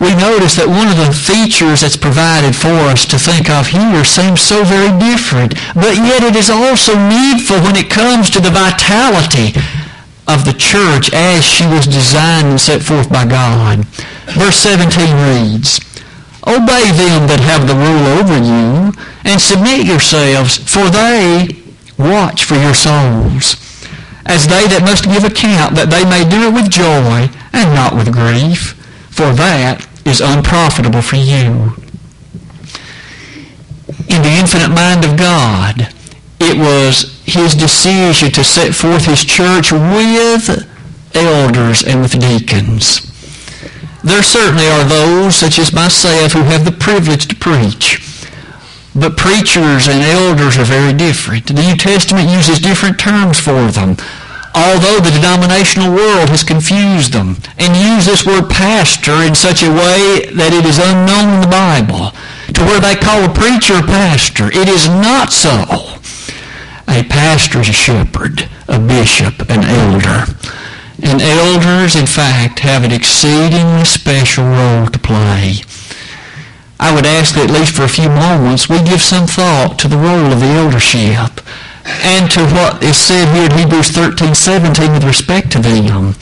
we 0.00 0.16
notice 0.16 0.56
that 0.56 0.66
one 0.66 0.88
of 0.88 0.96
the 0.96 1.12
features 1.12 1.84
that's 1.84 2.00
provided 2.00 2.56
for 2.56 2.88
us 2.88 3.04
to 3.04 3.20
think 3.20 3.52
of 3.52 3.68
here 3.68 4.02
seems 4.02 4.40
so 4.40 4.64
very 4.64 4.90
different, 4.98 5.54
but 5.76 6.00
yet 6.00 6.24
it 6.24 6.34
is 6.34 6.48
also 6.48 6.96
needful 6.96 7.60
when 7.60 7.76
it 7.76 7.92
comes 7.92 8.30
to 8.30 8.40
the 8.40 8.50
vitality 8.50 9.52
of 10.28 10.44
the 10.44 10.52
church 10.52 11.12
as 11.12 11.44
she 11.44 11.66
was 11.66 11.86
designed 11.86 12.48
and 12.48 12.60
set 12.60 12.82
forth 12.82 13.10
by 13.10 13.26
God. 13.26 13.84
Verse 14.34 14.56
17 14.56 15.52
reads, 15.52 15.80
Obey 16.46 16.90
them 16.90 17.26
that 17.28 17.40
have 17.40 17.66
the 17.66 17.74
rule 17.74 18.18
over 18.18 18.38
you, 18.38 18.92
and 19.24 19.40
submit 19.40 19.86
yourselves, 19.86 20.58
for 20.58 20.90
they 20.90 21.62
watch 21.98 22.44
for 22.44 22.56
your 22.56 22.74
souls, 22.74 23.54
as 24.26 24.48
they 24.48 24.66
that 24.66 24.82
must 24.82 25.04
give 25.04 25.24
account, 25.24 25.74
that 25.74 25.90
they 25.90 26.02
may 26.02 26.26
do 26.26 26.48
it 26.48 26.54
with 26.54 26.70
joy 26.70 27.30
and 27.52 27.74
not 27.74 27.94
with 27.94 28.12
grief, 28.12 28.74
for 29.10 29.32
that 29.34 29.86
is 30.04 30.20
unprofitable 30.20 31.02
for 31.02 31.16
you. 31.16 31.78
In 34.10 34.22
the 34.22 34.34
infinite 34.34 34.74
mind 34.74 35.04
of 35.04 35.16
God, 35.16 35.94
it 36.40 36.58
was 36.58 37.11
his 37.24 37.54
decision 37.54 38.30
to 38.32 38.44
set 38.44 38.74
forth 38.74 39.06
his 39.06 39.24
church 39.24 39.72
with 39.72 40.68
elders 41.14 41.82
and 41.82 42.02
with 42.02 42.18
deacons. 42.18 43.08
There 44.02 44.22
certainly 44.22 44.66
are 44.66 44.84
those, 44.84 45.36
such 45.36 45.58
as 45.58 45.72
myself, 45.72 46.32
who 46.32 46.42
have 46.42 46.64
the 46.64 46.72
privilege 46.72 47.28
to 47.28 47.36
preach. 47.36 48.00
But 48.94 49.16
preachers 49.16 49.88
and 49.88 50.02
elders 50.02 50.58
are 50.58 50.64
very 50.64 50.92
different. 50.92 51.46
The 51.46 51.54
New 51.54 51.76
Testament 51.76 52.28
uses 52.28 52.58
different 52.58 52.98
terms 52.98 53.38
for 53.38 53.70
them 53.70 53.96
although 54.54 55.00
the 55.00 55.10
denominational 55.10 55.94
world 55.94 56.28
has 56.28 56.44
confused 56.44 57.12
them 57.12 57.36
and 57.58 57.76
used 57.76 58.06
this 58.06 58.26
word 58.26 58.48
pastor 58.50 59.22
in 59.24 59.34
such 59.34 59.62
a 59.62 59.70
way 59.72 60.28
that 60.32 60.52
it 60.52 60.64
is 60.64 60.78
unknown 60.78 61.34
in 61.34 61.40
the 61.40 61.52
Bible, 61.52 62.12
to 62.52 62.60
where 62.64 62.80
they 62.80 62.96
call 62.96 63.24
a 63.24 63.32
preacher 63.32 63.80
a 63.80 63.82
pastor. 63.82 64.48
It 64.52 64.68
is 64.68 64.88
not 64.88 65.32
so. 65.32 65.64
A 66.92 67.02
pastor 67.04 67.60
is 67.60 67.70
a 67.70 67.72
shepherd, 67.72 68.50
a 68.68 68.78
bishop, 68.78 69.48
an 69.48 69.64
elder. 69.64 70.30
And 71.02 71.22
elders, 71.22 71.96
in 71.96 72.04
fact, 72.04 72.58
have 72.58 72.84
an 72.84 72.92
exceedingly 72.92 73.86
special 73.86 74.44
role 74.44 74.86
to 74.88 74.98
play. 74.98 75.64
I 76.78 76.94
would 76.94 77.06
ask 77.06 77.34
that 77.34 77.48
at 77.48 77.56
least 77.56 77.74
for 77.74 77.84
a 77.84 77.88
few 77.88 78.10
moments 78.10 78.68
we 78.68 78.84
give 78.84 79.00
some 79.00 79.26
thought 79.26 79.78
to 79.78 79.88
the 79.88 79.96
role 79.96 80.36
of 80.36 80.40
the 80.40 80.52
eldership 80.52 81.40
and 82.04 82.30
to 82.30 82.44
what 82.52 82.84
is 82.84 82.98
said 82.98 83.32
here 83.32 83.48
in 83.48 83.56
Hebrews 83.56 83.88
13, 83.88 84.34
17 84.34 84.92
with 84.92 85.04
respect 85.04 85.50
to 85.52 85.60
them. 85.64 86.12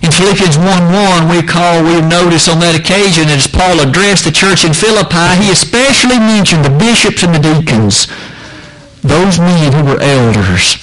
In 0.00 0.10
Philippians 0.10 0.56
1, 0.56 0.64
1, 0.64 1.28
we 1.28 1.44
call, 1.44 1.84
we 1.84 2.00
notice 2.00 2.48
on 2.48 2.58
that 2.64 2.72
occasion 2.72 3.28
as 3.28 3.46
Paul 3.46 3.84
addressed 3.84 4.24
the 4.24 4.32
church 4.32 4.64
in 4.64 4.72
Philippi, 4.72 5.44
he 5.44 5.52
especially 5.52 6.16
mentioned 6.16 6.64
the 6.64 6.72
bishops 6.72 7.20
and 7.22 7.36
the 7.36 7.44
deacons, 7.44 8.08
those 9.02 9.38
men 9.38 9.72
who 9.72 9.84
were 9.84 10.00
elders. 10.00 10.76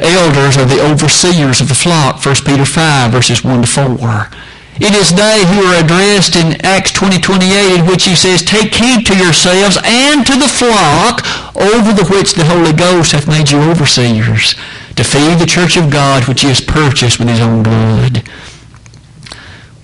Elders 0.00 0.56
are 0.56 0.64
the 0.64 0.82
overseers 0.82 1.60
of 1.60 1.68
the 1.68 1.74
flock, 1.74 2.24
1 2.24 2.34
Peter 2.44 2.64
5, 2.64 3.12
verses 3.12 3.44
1 3.44 3.62
to 3.62 3.68
4. 3.68 4.28
It 4.76 4.92
is 4.92 5.14
they 5.14 5.46
who 5.46 5.62
are 5.62 5.84
addressed 5.84 6.34
in 6.34 6.60
Acts 6.66 6.90
20, 6.90 7.20
28, 7.20 7.78
in 7.78 7.86
which 7.86 8.04
he 8.04 8.16
says, 8.16 8.42
Take 8.42 8.74
heed 8.74 9.06
to 9.06 9.16
yourselves 9.16 9.78
and 9.84 10.26
to 10.26 10.32
the 10.32 10.48
flock 10.48 11.22
over 11.54 11.92
the 11.92 12.08
which 12.10 12.34
the 12.34 12.44
Holy 12.44 12.72
Ghost 12.72 13.12
hath 13.12 13.28
made 13.28 13.50
you 13.50 13.60
overseers, 13.60 14.56
to 14.96 15.04
feed 15.04 15.38
the 15.38 15.46
church 15.46 15.76
of 15.76 15.92
God 15.92 16.26
which 16.26 16.40
he 16.40 16.48
has 16.48 16.60
purchased 16.60 17.20
with 17.20 17.28
his 17.28 17.40
own 17.40 17.62
blood. 17.62 18.28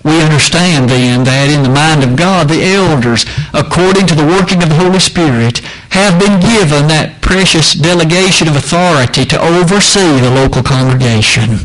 We 0.03 0.21
understand 0.21 0.89
then 0.89 1.23
that 1.23 1.47
in 1.47 1.63
the 1.63 1.69
mind 1.69 2.03
of 2.03 2.17
God, 2.17 2.49
the 2.49 2.65
elders, 2.65 3.23
according 3.53 4.07
to 4.07 4.15
the 4.15 4.25
working 4.25 4.61
of 4.61 4.69
the 4.69 4.75
Holy 4.75 4.99
Spirit, 4.99 5.61
have 5.91 6.19
been 6.19 6.39
given 6.39 6.87
that 6.87 7.21
precious 7.21 7.73
delegation 7.73 8.47
of 8.47 8.55
authority 8.55 9.25
to 9.25 9.39
oversee 9.39 10.19
the 10.19 10.31
local 10.31 10.63
congregation 10.63 11.59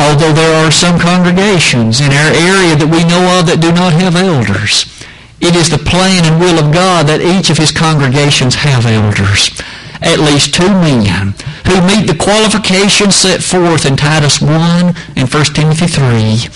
although 0.00 0.32
there 0.32 0.54
are 0.64 0.70
some 0.70 0.98
congregations 0.98 2.00
in 2.00 2.12
our 2.12 2.32
area 2.32 2.76
that 2.76 2.90
we 2.90 3.04
know 3.04 3.38
of 3.38 3.46
that 3.46 3.60
do 3.60 3.72
not 3.72 3.92
have 3.92 4.16
elders. 4.16 4.84
It 5.40 5.56
is 5.56 5.68
the 5.68 5.82
plan 5.82 6.24
and 6.24 6.40
will 6.40 6.58
of 6.58 6.72
God 6.72 7.06
that 7.08 7.20
each 7.20 7.50
of 7.50 7.58
his 7.58 7.72
congregations 7.72 8.56
have 8.56 8.86
elders. 8.86 9.52
At 10.00 10.20
least 10.20 10.54
two 10.54 10.68
men 10.68 11.34
who 11.64 11.80
meet 11.84 12.06
the 12.06 12.16
qualifications 12.16 13.16
set 13.16 13.42
forth 13.42 13.84
in 13.84 13.96
Titus 13.96 14.40
1 14.40 14.52
and 15.16 15.28
1 15.28 15.44
Timothy 15.56 15.88
3. 15.88 16.48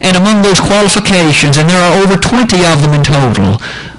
And 0.00 0.16
among 0.16 0.42
those 0.42 0.60
qualifications, 0.60 1.56
and 1.56 1.68
there 1.68 1.80
are 1.80 2.00
over 2.00 2.16
20 2.16 2.64
of 2.64 2.80
them 2.80 2.94
in 2.94 3.02
total, 3.02 3.58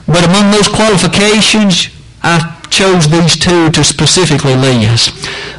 but 0.10 0.26
among 0.26 0.52
those 0.52 0.68
qualifications, 0.68 1.90
I 2.22 2.60
chose 2.70 3.10
these 3.10 3.38
two 3.38 3.70
to 3.72 3.84
specifically 3.84 4.56
list. 4.56 5.14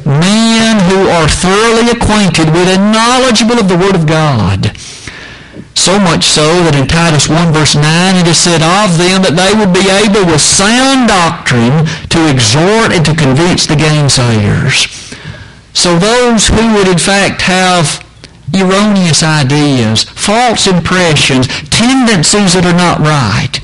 Men 0.05 0.79
who 0.91 1.07
are 1.07 1.27
thoroughly 1.27 1.91
acquainted 1.91 2.51
with 2.51 2.67
and 2.67 2.91
knowledgeable 2.91 3.59
of 3.59 3.67
the 3.67 3.77
Word 3.77 3.95
of 3.95 4.07
God. 4.07 4.75
So 5.75 5.99
much 5.99 6.25
so 6.25 6.45
that 6.67 6.75
in 6.75 6.87
Titus 6.87 7.29
1 7.29 7.53
verse 7.53 7.75
9 7.75 7.83
it 8.19 8.27
is 8.27 8.37
said 8.37 8.61
of 8.61 8.99
them 8.99 9.23
that 9.23 9.39
they 9.39 9.55
would 9.55 9.71
be 9.71 9.87
able 9.87 10.27
with 10.27 10.43
sound 10.43 11.07
doctrine 11.07 11.87
to 12.11 12.27
exhort 12.27 12.91
and 12.91 13.05
to 13.07 13.15
convince 13.15 13.65
the 13.65 13.79
gainsayers. 13.79 14.91
So 15.73 15.97
those 15.97 16.47
who 16.51 16.75
would 16.75 16.87
in 16.87 16.99
fact 16.99 17.41
have 17.47 18.03
erroneous 18.53 19.23
ideas, 19.23 20.03
false 20.03 20.67
impressions, 20.67 21.47
tendencies 21.71 22.53
that 22.53 22.67
are 22.67 22.75
not 22.75 22.99
right, 22.99 23.60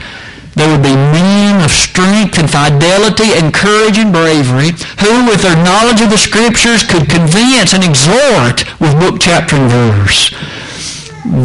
there 0.57 0.73
would 0.73 0.81
be 0.81 0.97
men 1.13 1.63
of 1.63 1.69
strength 1.69 2.39
and 2.41 2.49
fidelity 2.49 3.29
and 3.37 3.53
courage 3.53 4.01
and 4.01 4.11
bravery 4.11 4.73
who, 4.97 5.29
with 5.29 5.45
their 5.45 5.55
knowledge 5.61 6.01
of 6.01 6.09
the 6.09 6.17
Scriptures, 6.17 6.81
could 6.81 7.07
convince 7.07 7.77
and 7.77 7.85
exhort 7.85 8.65
with 8.81 8.97
book, 8.97 9.21
chapter, 9.21 9.55
and 9.55 9.69
verse. 9.69 10.33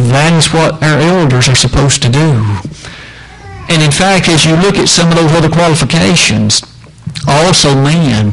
That 0.09 0.33
is 0.33 0.49
what 0.57 0.81
our 0.83 0.97
elders 0.97 1.47
are 1.47 1.55
supposed 1.55 2.01
to 2.03 2.09
do. 2.09 2.41
And 3.69 3.85
in 3.85 3.93
fact, 3.93 4.33
as 4.33 4.49
you 4.49 4.57
look 4.57 4.81
at 4.81 4.89
some 4.89 5.13
of 5.13 5.17
those 5.21 5.33
other 5.37 5.53
qualifications, 5.53 6.65
also 7.29 7.77
men 7.77 8.33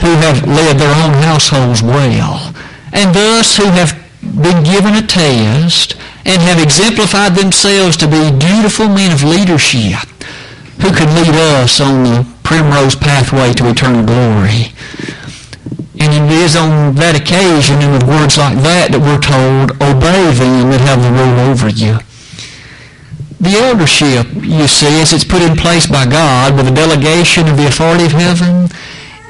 who 0.00 0.12
have 0.24 0.48
led 0.48 0.80
their 0.80 0.94
own 1.04 1.20
households 1.20 1.82
well, 1.82 2.48
and 2.96 3.14
thus 3.14 3.58
who 3.58 3.68
have 3.76 3.92
been 4.40 4.64
given 4.64 4.96
a 4.96 5.04
test 5.04 6.00
and 6.24 6.40
have 6.40 6.62
exemplified 6.62 7.34
themselves 7.34 7.98
to 7.98 8.08
be 8.08 8.32
dutiful 8.40 8.88
men 8.88 9.12
of 9.12 9.22
leadership 9.22 10.13
who 10.82 10.90
could 10.90 11.10
lead 11.14 11.34
us 11.34 11.80
on 11.80 12.04
the 12.04 12.26
primrose 12.42 12.94
pathway 12.94 13.52
to 13.54 13.68
eternal 13.68 14.04
glory. 14.04 14.72
And 16.00 16.12
it 16.12 16.30
is 16.42 16.56
on 16.56 16.94
that 16.96 17.14
occasion 17.14 17.80
and 17.80 17.92
with 17.92 18.02
words 18.04 18.36
like 18.36 18.58
that 18.66 18.90
that 18.92 19.00
we're 19.00 19.22
told, 19.22 19.72
obey 19.80 20.26
them 20.34 20.70
that 20.70 20.82
have 20.82 21.00
the 21.00 21.14
rule 21.14 21.38
over 21.48 21.68
you. 21.70 21.98
The 23.40 23.56
eldership, 23.60 24.26
you 24.34 24.66
see, 24.66 25.00
as 25.00 25.12
it's 25.12 25.24
put 25.24 25.42
in 25.42 25.56
place 25.56 25.86
by 25.86 26.06
God 26.06 26.56
with 26.56 26.66
a 26.66 26.74
delegation 26.74 27.48
of 27.48 27.56
the 27.56 27.66
authority 27.66 28.06
of 28.06 28.12
heaven, 28.12 28.68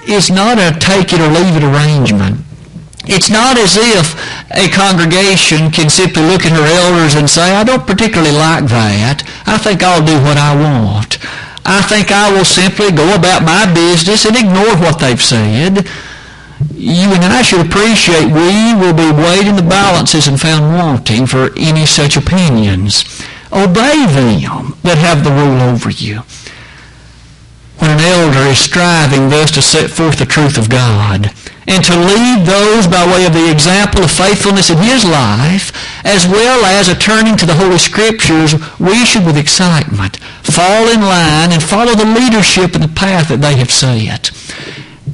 is 0.09 0.31
not 0.31 0.59
a 0.59 0.77
take 0.79 1.13
it 1.13 1.21
or 1.21 1.29
leave 1.29 1.57
it 1.57 1.65
arrangement. 1.65 2.41
It's 3.07 3.29
not 3.29 3.59
as 3.59 3.77
if 3.77 4.17
a 4.51 4.69
congregation 4.69 5.71
can 5.71 5.91
simply 5.91 6.23
look 6.23 6.47
at 6.47 6.53
her 6.53 6.65
elders 6.65 7.15
and 7.15 7.29
say, 7.29 7.53
I 7.53 7.65
don't 7.65 7.87
particularly 7.87 8.33
like 8.33 8.65
that. 8.69 9.23
I 9.47 9.59
think 9.59 9.83
I'll 9.83 10.05
do 10.05 10.17
what 10.25 10.37
I 10.37 10.57
want. 10.57 11.19
I 11.67 11.81
think 11.83 12.13
I 12.13 12.33
will 12.33 12.45
simply 12.45 12.93
go 12.93 13.15
about 13.15 13.45
my 13.45 13.65
business 13.73 14.25
and 14.25 14.37
ignore 14.37 14.77
what 14.77 15.01
they've 15.01 15.21
said. 15.21 15.89
You 16.73 17.13
and 17.13 17.25
I 17.25 17.43
should 17.43 17.65
appreciate 17.65 18.27
we 18.33 18.75
will 18.75 18.95
be 18.95 19.11
weighed 19.13 19.47
in 19.47 19.57
the 19.57 19.63
balances 19.63 20.29
and 20.29 20.41
found 20.41 20.77
wanting 20.77 21.27
for 21.27 21.51
any 21.57 21.87
such 21.87 22.17
opinions. 22.17 23.05
Obey 23.53 24.07
them 24.13 24.77
that 24.83 24.99
have 24.99 25.25
the 25.25 25.31
rule 25.31 25.61
over 25.63 25.91
you. 25.91 26.23
When 27.85 28.01
an 28.01 28.01
elder 28.01 28.49
is 28.49 28.59
striving 28.61 29.29
thus 29.29 29.51
to 29.51 29.61
set 29.61 29.91
forth 29.91 30.19
the 30.19 30.25
truth 30.25 30.57
of 30.57 30.71
God, 30.71 31.31
and 31.69 31.85
to 31.85 31.93
lead 31.95 32.47
those 32.47 32.87
by 32.87 33.05
way 33.05 33.27
of 33.27 33.35
the 33.35 33.53
example 33.53 34.03
of 34.03 34.11
faithfulness 34.11 34.71
in 34.71 34.79
his 34.79 35.05
life, 35.05 35.71
as 36.03 36.27
well 36.27 36.65
as 36.65 36.89
a 36.89 36.95
turning 36.95 37.37
to 37.37 37.45
the 37.45 37.53
Holy 37.53 37.77
Scriptures, 37.77 38.55
we 38.81 39.05
should 39.05 39.27
with 39.27 39.37
excitement 39.37 40.17
fall 40.41 40.89
in 40.89 41.03
line 41.03 41.53
and 41.53 41.63
follow 41.63 41.93
the 41.95 42.07
leadership 42.07 42.73
and 42.73 42.83
the 42.83 42.97
path 42.97 43.29
that 43.29 43.43
they 43.43 43.57
have 43.57 43.71
set. 43.71 44.31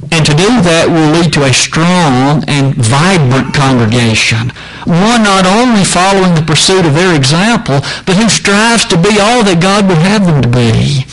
And 0.09 0.25
to 0.25 0.31
do 0.31 0.47
that 0.63 0.87
will 0.87 1.11
lead 1.19 1.33
to 1.33 1.43
a 1.43 1.51
strong 1.51 2.45
and 2.47 2.73
vibrant 2.75 3.53
congregation. 3.53 4.55
One 4.87 5.27
not 5.27 5.43
only 5.43 5.83
following 5.83 6.35
the 6.35 6.47
pursuit 6.47 6.85
of 6.85 6.95
their 6.95 7.15
example, 7.15 7.83
but 8.07 8.15
who 8.15 8.29
strives 8.29 8.85
to 8.85 8.95
be 8.95 9.19
all 9.19 9.43
that 9.43 9.59
God 9.59 9.91
would 9.91 9.99
have 9.99 10.23
them 10.25 10.41
to 10.41 10.47
be. 10.47 11.03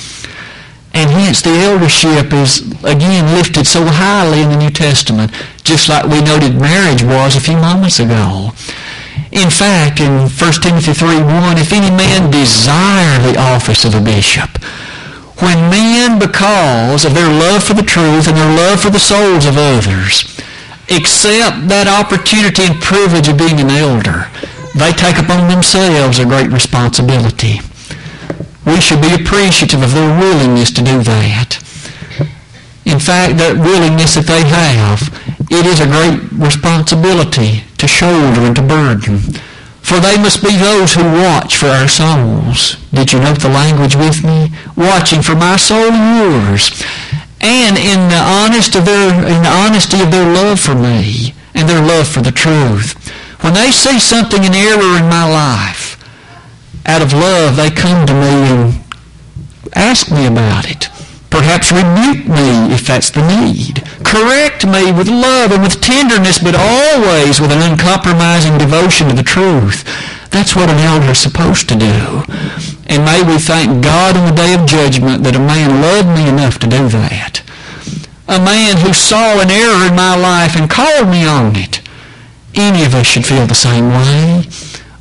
And 0.94 1.10
hence 1.10 1.42
the 1.42 1.50
eldership 1.50 2.32
is 2.32 2.72
again 2.82 3.34
lifted 3.34 3.66
so 3.66 3.84
highly 3.84 4.42
in 4.42 4.50
the 4.50 4.56
New 4.56 4.70
Testament, 4.70 5.32
just 5.62 5.88
like 5.88 6.04
we 6.04 6.20
noted 6.20 6.56
marriage 6.56 7.02
was 7.02 7.36
a 7.36 7.40
few 7.40 7.56
moments 7.56 8.00
ago. 8.00 8.52
In 9.30 9.50
fact, 9.50 10.00
in 10.00 10.28
1 10.28 10.52
Timothy 10.62 10.94
3, 10.94 11.20
1, 11.20 11.58
if 11.58 11.72
any 11.72 11.90
man 11.90 12.30
desire 12.30 13.20
the 13.20 13.38
office 13.38 13.84
of 13.84 13.94
a 13.94 14.00
bishop, 14.00 14.48
when 15.40 15.70
men, 15.70 16.18
because 16.18 17.04
of 17.04 17.14
their 17.14 17.28
love 17.28 17.62
for 17.62 17.74
the 17.74 17.82
truth 17.82 18.26
and 18.26 18.36
their 18.36 18.56
love 18.56 18.80
for 18.80 18.90
the 18.90 18.98
souls 18.98 19.46
of 19.46 19.56
others, 19.56 20.24
accept 20.90 21.68
that 21.68 21.86
opportunity 21.86 22.64
and 22.64 22.80
privilege 22.80 23.28
of 23.28 23.38
being 23.38 23.60
an 23.60 23.70
elder, 23.70 24.26
they 24.74 24.90
take 24.92 25.18
upon 25.18 25.48
themselves 25.48 26.18
a 26.18 26.24
great 26.24 26.50
responsibility. 26.50 27.60
We 28.66 28.80
should 28.80 29.00
be 29.00 29.14
appreciative 29.14 29.82
of 29.82 29.94
their 29.94 30.18
willingness 30.18 30.70
to 30.72 30.82
do 30.82 31.02
that. 31.02 31.56
In 32.84 32.98
fact, 32.98 33.36
that 33.36 33.56
willingness 33.56 34.14
that 34.16 34.28
they 34.28 34.44
have, 34.48 35.12
it 35.50 35.64
is 35.64 35.80
a 35.80 35.88
great 35.88 36.24
responsibility 36.32 37.64
to 37.78 37.88
shoulder 37.88 38.44
and 38.44 38.56
to 38.56 38.62
burden. 38.62 39.20
For 39.80 40.00
they 40.00 40.20
must 40.20 40.44
be 40.44 40.52
those 40.56 40.92
who 40.92 41.04
watch 41.04 41.56
for 41.56 41.68
our 41.72 41.88
souls. 41.88 42.76
Did 42.92 43.12
you 43.12 43.20
note 43.20 43.40
the 43.40 43.48
language 43.48 43.96
with 43.96 44.24
me? 44.24 44.52
Watching 44.76 45.22
for 45.22 45.34
my 45.34 45.56
soul 45.56 45.88
and 45.88 46.44
yours. 46.44 46.76
And 47.40 47.78
in 47.78 48.12
the, 48.12 48.20
honest 48.20 48.76
of 48.76 48.84
their, 48.84 49.16
in 49.16 49.40
the 49.42 49.48
honesty 49.48 50.00
of 50.02 50.10
their 50.10 50.28
love 50.28 50.60
for 50.60 50.74
me 50.74 51.32
and 51.54 51.68
their 51.68 51.80
love 51.80 52.06
for 52.06 52.20
the 52.20 52.32
truth. 52.32 52.92
When 53.40 53.54
they 53.54 53.70
see 53.70 53.98
something 53.98 54.44
in 54.44 54.52
error 54.52 54.98
in 55.00 55.08
my 55.08 55.24
life, 55.24 55.87
out 56.88 57.02
of 57.02 57.12
love 57.12 57.56
they 57.56 57.70
come 57.70 58.06
to 58.06 58.14
me 58.14 58.34
and 58.48 58.84
ask 59.74 60.10
me 60.10 60.26
about 60.26 60.68
it. 60.68 60.88
Perhaps 61.30 61.70
rebuke 61.70 62.26
me 62.26 62.72
if 62.72 62.86
that's 62.86 63.10
the 63.10 63.20
need. 63.20 63.84
Correct 64.02 64.66
me 64.66 64.90
with 64.90 65.08
love 65.08 65.52
and 65.52 65.62
with 65.62 65.80
tenderness, 65.80 66.38
but 66.38 66.56
always 66.56 67.40
with 67.40 67.52
an 67.52 67.60
uncompromising 67.60 68.56
devotion 68.56 69.08
to 69.08 69.14
the 69.14 69.22
truth. 69.22 69.84
That's 70.30 70.56
what 70.56 70.70
an 70.70 70.78
elder 70.78 71.12
is 71.12 71.18
supposed 71.18 71.68
to 71.68 71.76
do. 71.76 72.24
And 72.86 73.04
may 73.04 73.22
we 73.22 73.38
thank 73.38 73.84
God 73.84 74.16
in 74.16 74.24
the 74.24 74.34
day 74.34 74.54
of 74.54 74.66
judgment 74.66 75.22
that 75.24 75.36
a 75.36 75.38
man 75.38 75.82
loved 75.82 76.08
me 76.08 76.28
enough 76.28 76.58
to 76.60 76.66
do 76.66 76.88
that. 76.88 77.42
A 78.26 78.40
man 78.40 78.78
who 78.78 78.92
saw 78.92 79.40
an 79.40 79.50
error 79.50 79.86
in 79.86 79.94
my 79.94 80.16
life 80.16 80.56
and 80.56 80.68
called 80.68 81.08
me 81.08 81.26
on 81.26 81.56
it. 81.56 81.80
Any 82.54 82.84
of 82.84 82.94
us 82.94 83.06
should 83.06 83.26
feel 83.26 83.46
the 83.46 83.54
same 83.54 83.88
way. 83.88 84.44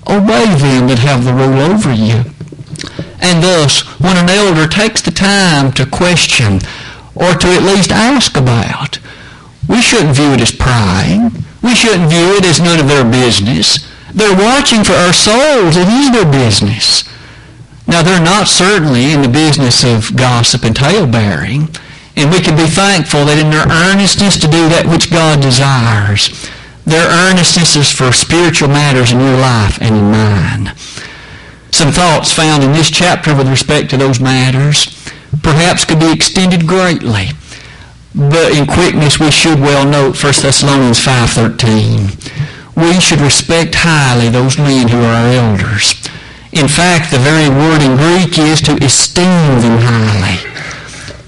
Obey 0.10 0.46
them 0.56 0.88
that 0.88 1.00
have 1.00 1.26
the 1.26 1.34
rule 1.34 1.60
over 1.60 1.94
you. 1.94 2.24
And 3.20 3.44
thus, 3.44 3.82
when 4.00 4.16
an 4.16 4.30
elder 4.30 4.68
takes 4.68 5.02
the 5.02 5.12
time 5.12 5.72
to 5.74 5.86
question 5.86 6.60
or 7.16 7.34
to 7.34 7.48
at 7.48 7.64
least 7.64 7.92
ask 7.92 8.38
about, 8.38 9.00
we 9.68 9.82
shouldn't 9.82 10.16
view 10.16 10.32
it 10.32 10.42
as 10.42 10.52
prying. 10.52 11.44
We 11.62 11.76
shouldn't 11.76 12.10
view 12.10 12.38
it 12.38 12.46
as 12.46 12.62
none 12.62 12.80
of 12.80 12.88
their 12.88 13.04
business. 13.04 13.86
They're 14.14 14.38
watching 14.38 14.84
for 14.84 14.94
our 14.94 15.12
souls. 15.12 15.76
It 15.76 15.90
is 15.90 16.12
their 16.12 16.32
business. 16.32 17.04
Now, 17.88 18.04
they're 18.04 18.24
not 18.24 18.48
certainly 18.48 19.12
in 19.12 19.22
the 19.22 19.30
business 19.30 19.84
of 19.84 20.16
gossip 20.16 20.64
and 20.64 20.76
tale-bearing, 20.76 21.70
and 22.16 22.32
we 22.32 22.42
can 22.42 22.56
be 22.56 22.68
thankful 22.68 23.26
that 23.26 23.40
in 23.40 23.50
their 23.50 23.68
earnestness 23.68 24.38
to 24.40 24.48
do 24.48 24.68
that 24.70 24.88
which 24.88 25.12
God 25.12 25.42
desires, 25.42 26.50
their 26.88 27.08
earnestness 27.08 27.76
is 27.76 27.92
for 27.92 28.12
spiritual 28.12 28.70
matters 28.70 29.12
in 29.12 29.20
your 29.20 29.38
life 29.38 29.78
and 29.82 29.96
in 29.96 30.12
mine 30.12 30.76
some 31.72 31.92
thoughts 31.92 32.32
found 32.34 32.64
in 32.64 32.72
this 32.72 32.90
chapter 32.90 33.36
with 33.36 33.48
respect 33.48 33.92
to 33.92 33.98
those 33.98 34.20
matters 34.20 34.98
perhaps 35.44 35.86
could 35.86 36.00
be 36.00 36.12
extended 36.12 36.68
greatly. 36.68 37.30
But 38.16 38.58
in 38.58 38.66
quickness 38.66 39.20
we 39.20 39.32
should 39.32 39.60
well 39.60 39.86
note 39.86 40.22
1 40.22 40.34
Thessalonians 40.42 41.00
5.13. 41.00 42.76
We 42.76 43.00
should 43.00 43.22
respect 43.22 43.76
highly 43.76 44.30
those 44.30 44.58
men 44.58 44.88
who 44.88 44.98
are 44.98 45.14
our 45.14 45.28
elders. 45.28 45.94
In 46.52 46.68
fact, 46.68 47.12
the 47.12 47.20
very 47.20 47.50
word 47.50 47.82
in 47.82 47.98
Greek 47.98 48.38
is 48.40 48.62
to 48.62 48.84
esteem 48.84 49.62
them 49.62 49.78
highly. 49.82 50.38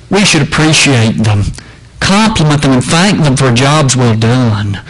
We 0.09 0.25
should 0.25 0.41
appreciate 0.41 1.23
them, 1.23 1.43
compliment 1.99 2.63
them, 2.63 2.71
and 2.71 2.83
thank 2.83 3.23
them 3.23 3.37
for 3.37 3.51
jobs 3.51 3.95
well 3.95 4.17
done. 4.17 4.81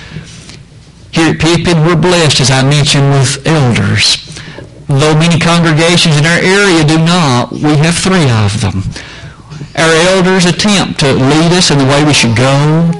Here 1.12 1.34
at 1.34 1.40
Pippin, 1.40 1.86
we're 1.86 1.96
blessed, 1.96 2.40
as 2.40 2.52
I 2.52 2.62
mentioned, 2.62 3.10
with 3.10 3.42
elders. 3.46 4.22
Though 4.88 5.18
many 5.18 5.40
congregations 5.40 6.18
in 6.18 6.26
our 6.26 6.38
area 6.38 6.86
do 6.86 6.98
not, 6.98 7.52
we 7.52 7.78
have 7.82 7.98
three 7.98 8.30
of 8.30 8.62
them. 8.62 8.86
Our 9.76 9.94
elders 10.14 10.46
attempt 10.46 11.00
to 11.02 11.14
lead 11.14 11.54
us 11.54 11.72
in 11.72 11.78
the 11.78 11.86
way 11.86 12.04
we 12.04 12.14
should 12.14 12.36
go. 12.36 12.92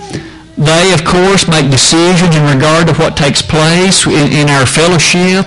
They, 0.58 0.94
of 0.94 1.06
course, 1.06 1.48
make 1.48 1.72
decisions 1.72 2.36
in 2.36 2.46
regard 2.46 2.88
to 2.88 2.94
what 2.96 3.16
takes 3.16 3.42
place 3.42 4.06
in, 4.06 4.34
in 4.34 4.50
our 4.50 4.66
fellowship. 4.66 5.46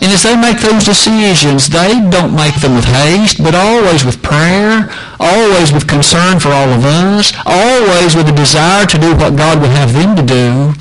And 0.00 0.12
as 0.14 0.22
they 0.22 0.36
make 0.36 0.58
those 0.60 0.84
decisions, 0.84 1.68
they 1.68 1.98
don't 2.10 2.34
make 2.34 2.54
them 2.60 2.74
with 2.74 2.86
haste, 2.86 3.42
but 3.42 3.54
always 3.54 4.04
with 4.04 4.22
prayer, 4.22 4.88
always 5.18 5.72
with 5.72 5.88
concern 5.88 6.38
for 6.38 6.50
all 6.50 6.70
of 6.70 6.84
us, 6.84 7.32
always 7.44 8.14
with 8.14 8.28
a 8.28 8.32
desire 8.32 8.86
to 8.86 8.98
do 8.98 9.14
what 9.16 9.36
God 9.36 9.60
would 9.60 9.70
have 9.70 9.92
them 9.92 10.14
to 10.14 10.22
do. 10.22 10.72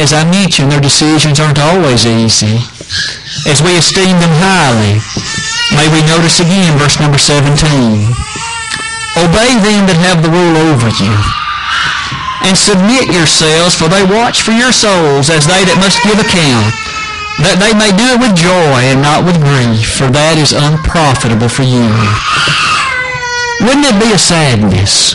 As 0.00 0.12
I 0.12 0.24
mentioned, 0.24 0.72
their 0.72 0.80
decisions 0.80 1.38
aren't 1.38 1.58
always 1.58 2.06
easy 2.06 2.58
as 3.46 3.62
we 3.62 3.76
esteem 3.78 4.18
them 4.18 4.34
highly. 4.40 5.00
May 5.72 5.88
we 5.88 6.04
notice 6.04 6.40
again 6.40 6.76
verse 6.76 7.00
number 7.00 7.18
17. 7.18 7.56
Obey 9.20 9.50
them 9.60 9.84
that 9.88 10.00
have 10.00 10.20
the 10.24 10.32
rule 10.32 10.56
over 10.72 10.88
you. 11.00 11.14
And 12.44 12.58
submit 12.58 13.12
yourselves, 13.14 13.76
for 13.78 13.86
they 13.86 14.02
watch 14.02 14.42
for 14.42 14.50
your 14.50 14.72
souls 14.72 15.30
as 15.30 15.46
they 15.46 15.62
that 15.62 15.78
must 15.78 16.02
give 16.02 16.18
account, 16.18 16.74
that 17.46 17.62
they 17.62 17.70
may 17.72 17.94
do 17.94 18.16
it 18.16 18.20
with 18.20 18.34
joy 18.34 18.82
and 18.90 18.98
not 18.98 19.22
with 19.22 19.38
grief, 19.38 19.86
for 19.94 20.10
that 20.10 20.34
is 20.36 20.50
unprofitable 20.50 21.48
for 21.48 21.62
you. 21.62 21.86
Wouldn't 23.62 23.86
it 23.86 24.00
be 24.02 24.10
a 24.10 24.18
sadness? 24.18 25.14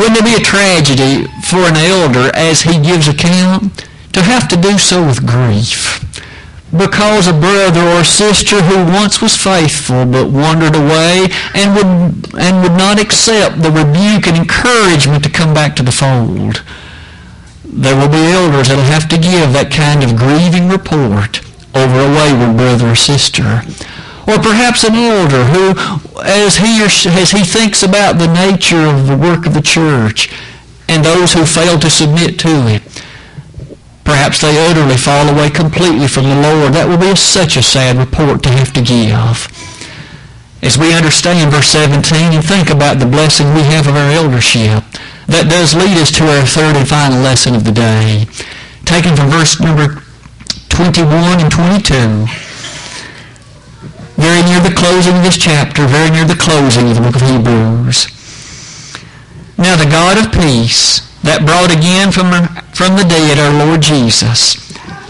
Wouldn't 0.00 0.18
it 0.18 0.24
be 0.24 0.40
a 0.40 0.42
tragedy 0.42 1.28
for 1.44 1.68
an 1.68 1.76
elder 1.76 2.32
as 2.34 2.62
he 2.62 2.80
gives 2.80 3.08
account 3.08 3.87
to 4.18 4.24
have 4.24 4.48
to 4.48 4.56
do 4.56 4.78
so 4.78 5.06
with 5.06 5.26
grief? 5.26 6.04
because 6.76 7.26
a 7.26 7.32
brother 7.32 7.80
or 7.80 8.04
sister 8.04 8.60
who 8.60 8.92
once 8.92 9.22
was 9.22 9.36
faithful 9.36 10.04
but 10.04 10.28
wandered 10.28 10.76
away 10.76 11.26
and 11.54 11.74
would, 11.74 12.36
and 12.38 12.62
would 12.62 12.76
not 12.76 13.00
accept 13.00 13.62
the 13.62 13.70
rebuke 13.70 14.26
and 14.26 14.36
encouragement 14.36 15.24
to 15.24 15.30
come 15.30 15.54
back 15.54 15.74
to 15.76 15.82
the 15.82 15.92
fold. 15.92 16.62
There 17.64 17.96
will 17.96 18.08
be 18.08 18.32
elders 18.32 18.68
that 18.68 18.76
will 18.76 18.92
have 18.92 19.08
to 19.08 19.16
give 19.16 19.52
that 19.52 19.72
kind 19.72 20.04
of 20.04 20.16
grieving 20.16 20.68
report 20.68 21.40
over 21.74 22.00
a 22.00 22.12
wayward 22.12 22.56
brother 22.56 22.92
or 22.92 22.96
sister. 22.96 23.62
Or 24.28 24.36
perhaps 24.36 24.84
an 24.84 24.94
elder 24.94 25.44
who, 25.44 26.20
as 26.20 26.56
he, 26.58 26.84
or 26.84 26.90
she, 26.90 27.08
as 27.08 27.30
he 27.30 27.44
thinks 27.44 27.82
about 27.82 28.18
the 28.18 28.28
nature 28.28 28.84
of 28.84 29.06
the 29.06 29.16
work 29.16 29.46
of 29.46 29.54
the 29.54 29.62
church 29.62 30.30
and 30.86 31.02
those 31.02 31.32
who 31.32 31.46
fail 31.46 31.78
to 31.78 31.88
submit 31.88 32.38
to 32.40 32.68
it, 32.68 32.82
Perhaps 34.08 34.40
they 34.40 34.56
utterly 34.56 34.96
fall 34.96 35.28
away 35.28 35.50
completely 35.50 36.08
from 36.08 36.24
the 36.24 36.40
Lord. 36.40 36.72
That 36.72 36.88
will 36.88 36.96
be 36.96 37.12
such 37.14 37.60
a 37.60 37.62
sad 37.62 38.00
report 38.00 38.42
to 38.44 38.48
have 38.48 38.72
to 38.72 38.80
give. 38.80 39.52
As 40.64 40.80
we 40.80 40.96
understand 40.96 41.52
verse 41.52 41.68
17 41.68 42.32
and 42.32 42.40
think 42.40 42.72
about 42.72 42.98
the 42.98 43.06
blessing 43.06 43.52
we 43.52 43.68
have 43.68 43.86
of 43.86 44.00
our 44.00 44.10
eldership, 44.10 44.80
that 45.28 45.52
does 45.52 45.76
lead 45.76 46.00
us 46.00 46.10
to 46.16 46.24
our 46.24 46.48
third 46.48 46.80
and 46.80 46.88
final 46.88 47.20
lesson 47.20 47.54
of 47.54 47.68
the 47.68 47.76
day. 47.76 48.24
Taken 48.88 49.12
from 49.14 49.28
verse 49.28 49.60
number 49.60 50.00
21 50.72 51.44
and 51.44 51.52
22 51.52 52.48
very 54.18 54.42
near 54.42 54.58
the 54.58 54.74
closing 54.74 55.16
of 55.16 55.22
this 55.22 55.38
chapter, 55.38 55.86
very 55.86 56.10
near 56.10 56.24
the 56.24 56.34
closing 56.34 56.90
of 56.90 56.96
the 56.96 57.02
book 57.02 57.14
of 57.14 57.22
Hebrews. 57.22 58.08
Now 59.56 59.76
the 59.76 59.88
God 59.88 60.18
of 60.18 60.32
peace, 60.32 61.07
that 61.22 61.42
brought 61.42 61.74
again 61.74 62.14
from, 62.14 62.30
from 62.70 62.94
the 62.94 63.06
dead 63.06 63.38
our 63.38 63.54
Lord 63.66 63.82
Jesus, 63.82 64.58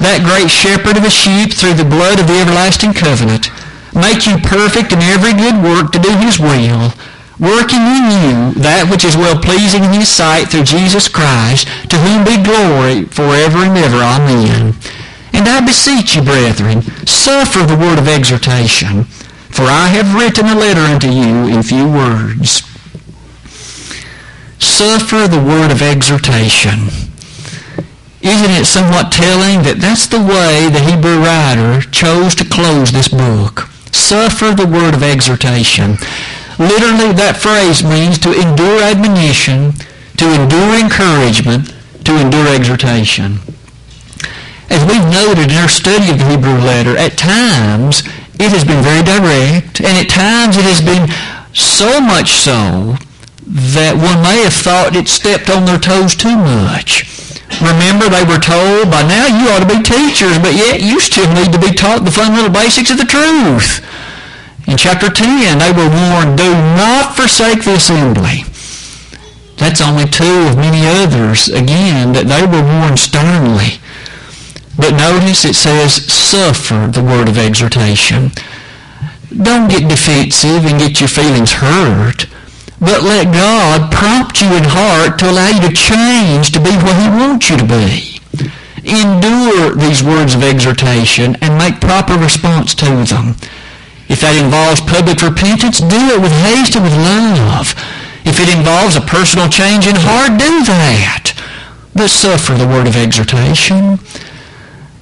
that 0.01 0.25
great 0.25 0.49
shepherd 0.49 0.97
of 0.97 1.05
the 1.05 1.13
sheep 1.13 1.53
through 1.53 1.77
the 1.77 1.89
blood 1.89 2.17
of 2.17 2.27
the 2.27 2.41
everlasting 2.41 2.97
covenant, 2.97 3.53
make 3.93 4.25
you 4.25 4.41
perfect 4.41 4.95
in 4.95 5.05
every 5.05 5.37
good 5.37 5.61
work 5.61 5.93
to 5.93 6.01
do 6.01 6.13
his 6.17 6.41
will, 6.41 6.97
working 7.37 7.85
in 7.85 8.05
you 8.09 8.35
that 8.65 8.89
which 8.89 9.05
is 9.05 9.21
well 9.21 9.37
pleasing 9.37 9.85
in 9.85 9.93
his 9.93 10.09
sight 10.09 10.49
through 10.49 10.65
Jesus 10.65 11.07
Christ, 11.07 11.69
to 11.93 12.01
whom 12.01 12.25
be 12.25 12.41
glory 12.41 13.05
forever 13.13 13.63
and 13.69 13.77
ever. 13.77 14.01
Amen. 14.01 14.75
And 15.37 15.45
I 15.47 15.61
beseech 15.61 16.17
you, 16.17 16.23
brethren, 16.23 16.83
suffer 17.07 17.63
the 17.63 17.79
word 17.79 17.99
of 18.01 18.09
exhortation, 18.09 19.05
for 19.53 19.69
I 19.69 19.89
have 19.93 20.17
written 20.17 20.47
a 20.47 20.57
letter 20.57 20.83
unto 20.83 21.09
you 21.09 21.47
in 21.47 21.63
few 21.63 21.87
words 21.87 22.68
suffer 24.59 25.29
the 25.29 25.43
word 25.43 25.71
of 25.71 25.83
exhortation. 25.83 26.89
Isn't 28.21 28.51
it 28.51 28.67
somewhat 28.67 29.13
telling 29.13 29.63
that 29.63 29.79
that's 29.79 30.07
the 30.07 30.19
way 30.19 30.69
the 30.69 30.83
Hebrew 30.83 31.23
writer 31.23 31.81
chose 31.91 32.35
to 32.35 32.45
close 32.45 32.91
this 32.91 33.09
book? 33.09 33.71
Suffer 33.93 34.55
the 34.55 34.67
word 34.67 34.95
of 34.95 35.03
exhortation. 35.03 35.97
Literally, 36.59 37.15
that 37.15 37.39
phrase 37.39 37.85
means 37.85 38.19
to 38.19 38.35
endure 38.35 38.83
admonition, 38.83 39.73
to 40.19 40.27
endure 40.35 40.75
encouragement, 40.75 41.73
to 42.05 42.19
endure 42.19 42.49
exhortation. 42.49 43.39
as 44.71 44.85
we've 44.85 45.09
noted 45.09 45.51
in 45.51 45.57
our 45.57 45.69
study 45.69 46.11
of 46.11 46.19
the 46.19 46.29
Hebrew 46.29 46.59
letter, 46.59 46.97
at 46.97 47.17
times 47.17 48.01
it 48.39 48.51
has 48.53 48.65
been 48.65 48.83
very 48.83 49.03
direct, 49.03 49.81
and 49.81 49.97
at 49.97 50.09
times 50.11 50.57
it 50.57 50.65
has 50.65 50.81
been 50.83 51.09
so 51.55 52.01
much 52.01 52.33
so 52.33 52.97
that 53.49 53.97
one 53.97 54.21
may 54.21 54.45
have 54.45 54.53
thought 54.53 54.93
it 54.93 55.09
stepped 55.09 55.49
on 55.49 55.65
their 55.65 55.81
toes 55.81 56.13
too 56.13 56.37
much. 56.37 57.09
Remember, 57.65 58.13
they 58.13 58.29
were 58.29 58.39
told, 58.39 58.93
by 58.93 59.01
now 59.09 59.25
you 59.25 59.49
ought 59.49 59.65
to 59.65 59.73
be 59.73 59.81
teachers, 59.81 60.37
but 60.39 60.53
yet 60.53 60.85
you 60.85 61.01
still 61.01 61.27
need 61.33 61.49
to 61.57 61.59
be 61.59 61.73
taught 61.73 62.05
the 62.05 62.13
fundamental 62.13 62.53
basics 62.53 62.93
of 62.93 63.01
the 63.01 63.09
truth. 63.09 63.81
In 64.69 64.77
chapter 64.77 65.09
10, 65.09 65.59
they 65.59 65.73
were 65.73 65.89
warned, 65.89 66.37
do 66.37 66.53
not 66.77 67.17
forsake 67.17 67.65
the 67.65 67.81
assembly. 67.81 68.45
That's 69.57 69.81
only 69.81 70.05
two 70.05 70.53
of 70.53 70.61
many 70.61 70.85
others, 70.85 71.49
again, 71.49 72.13
that 72.13 72.29
they 72.29 72.45
were 72.45 72.63
warned 72.63 73.01
sternly. 73.01 73.81
But 74.77 74.95
notice 74.95 75.49
it 75.49 75.57
says, 75.57 76.05
suffer 76.07 76.87
the 76.87 77.03
word 77.03 77.29
of 77.29 77.39
exhortation. 77.39 78.31
Don't 79.33 79.73
get 79.73 79.89
defensive 79.89 80.69
and 80.69 80.79
get 80.79 81.01
your 81.01 81.09
feelings 81.09 81.53
hurt, 81.59 82.29
but 82.81 83.03
let 83.03 83.33
God 83.33 83.91
prompt 83.93 84.41
you 84.41 84.49
in 84.55 84.65
heart 84.65 85.19
to 85.19 85.31
allow 85.31 85.49
you 85.49 85.69
to 85.69 85.75
change 85.75 86.53
to 86.53 86.61
be 86.61 86.71
what 86.83 86.97
he 86.97 87.09
wants 87.09 87.51
you 87.51 87.57
to 87.57 87.67
be. 87.67 88.21
Endure 88.87 89.75
these 89.75 90.03
words 90.03 90.35
of 90.35 90.43
exhortation 90.43 91.37
and 91.43 91.59
make 91.59 91.81
proper 91.81 92.17
response 92.17 92.75
to 92.77 92.87
them. 93.05 93.37
If 94.09 94.23
that 94.23 94.39
involves 94.41 94.81
public 94.81 95.21
repentance, 95.21 95.81
do 95.81 96.01
it 96.15 96.23
with 96.23 96.33
haste 96.47 96.77
and 96.77 96.85
with 96.85 96.97
love. 96.97 97.75
If 98.25 98.41
it 98.41 98.49
involves 98.49 98.97
a 98.97 99.03
personal 99.03 99.49
change 99.49 99.87
in 99.87 99.97
heart, 99.99 100.39
do 100.39 100.65
that. 100.65 101.35
But 101.95 102.09
suffer 102.09 102.55
the 102.55 102.67
word 102.67 102.87
of 102.87 102.97
exhortation 102.97 103.99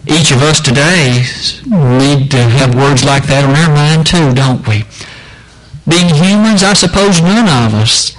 each 0.08 0.30
of 0.30 0.40
us 0.42 0.60
today 0.60 1.24
need 1.66 2.30
to 2.30 2.38
have 2.38 2.74
words 2.74 3.04
like 3.04 3.26
that 3.26 3.44
on 3.44 3.56
our 3.56 3.74
mind 3.74 4.06
too, 4.06 4.32
don't 4.34 4.66
we? 4.66 4.84
Being 5.88 6.14
humans, 6.14 6.62
I 6.62 6.74
suppose 6.74 7.20
none 7.20 7.46
of 7.46 7.74
us 7.74 8.16